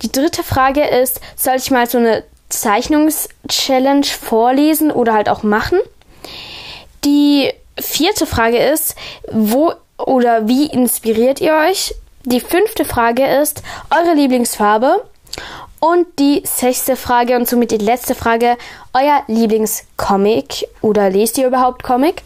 Die 0.01 0.11
dritte 0.11 0.43
Frage 0.43 0.85
ist, 0.85 1.19
soll 1.35 1.55
ich 1.55 1.71
mal 1.71 1.89
so 1.89 1.97
eine 1.97 2.23
Zeichnungs-Challenge 2.49 4.05
vorlesen 4.05 4.91
oder 4.91 5.13
halt 5.13 5.29
auch 5.29 5.43
machen? 5.43 5.79
Die 7.03 7.51
vierte 7.79 8.25
Frage 8.25 8.57
ist, 8.57 8.95
wo 9.31 9.73
oder 9.97 10.47
wie 10.47 10.65
inspiriert 10.65 11.41
ihr 11.41 11.53
euch? 11.53 11.95
Die 12.23 12.39
fünfte 12.39 12.85
Frage 12.85 13.25
ist, 13.25 13.61
eure 13.89 14.15
Lieblingsfarbe? 14.15 15.05
Und 15.79 16.07
die 16.19 16.41
sechste 16.45 16.95
Frage 16.95 17.35
und 17.35 17.47
somit 17.47 17.71
die 17.71 17.77
letzte 17.77 18.15
Frage, 18.15 18.57
euer 18.93 19.23
Lieblingscomic 19.27 20.67
oder 20.81 21.09
lest 21.09 21.37
ihr 21.37 21.47
überhaupt 21.47 21.83
Comic? 21.83 22.23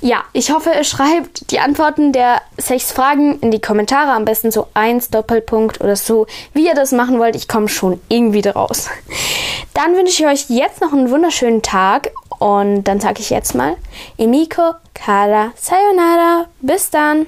Ja, 0.00 0.22
ich 0.34 0.52
hoffe, 0.52 0.70
ihr 0.76 0.84
schreibt 0.84 1.50
die 1.50 1.60
Antworten 1.60 2.12
der 2.12 2.42
sechs 2.58 2.92
Fragen 2.92 3.38
in 3.40 3.50
die 3.50 3.60
Kommentare, 3.60 4.12
am 4.12 4.26
besten 4.26 4.50
so 4.50 4.66
eins 4.74 5.08
Doppelpunkt 5.08 5.80
oder 5.80 5.96
so, 5.96 6.26
wie 6.52 6.66
ihr 6.66 6.74
das 6.74 6.92
machen 6.92 7.18
wollt. 7.18 7.34
Ich 7.36 7.48
komme 7.48 7.70
schon 7.70 7.98
irgendwie 8.10 8.42
draus. 8.42 8.90
Dann 9.72 9.96
wünsche 9.96 10.22
ich 10.22 10.26
euch 10.26 10.50
jetzt 10.50 10.82
noch 10.82 10.92
einen 10.92 11.10
wunderschönen 11.10 11.62
Tag 11.62 12.10
und 12.38 12.84
dann 12.84 13.00
sage 13.00 13.20
ich 13.20 13.30
jetzt 13.30 13.54
mal 13.54 13.76
Emiko, 14.18 14.72
Kara, 14.92 15.52
Sayonara, 15.56 16.48
bis 16.60 16.90
dann. 16.90 17.26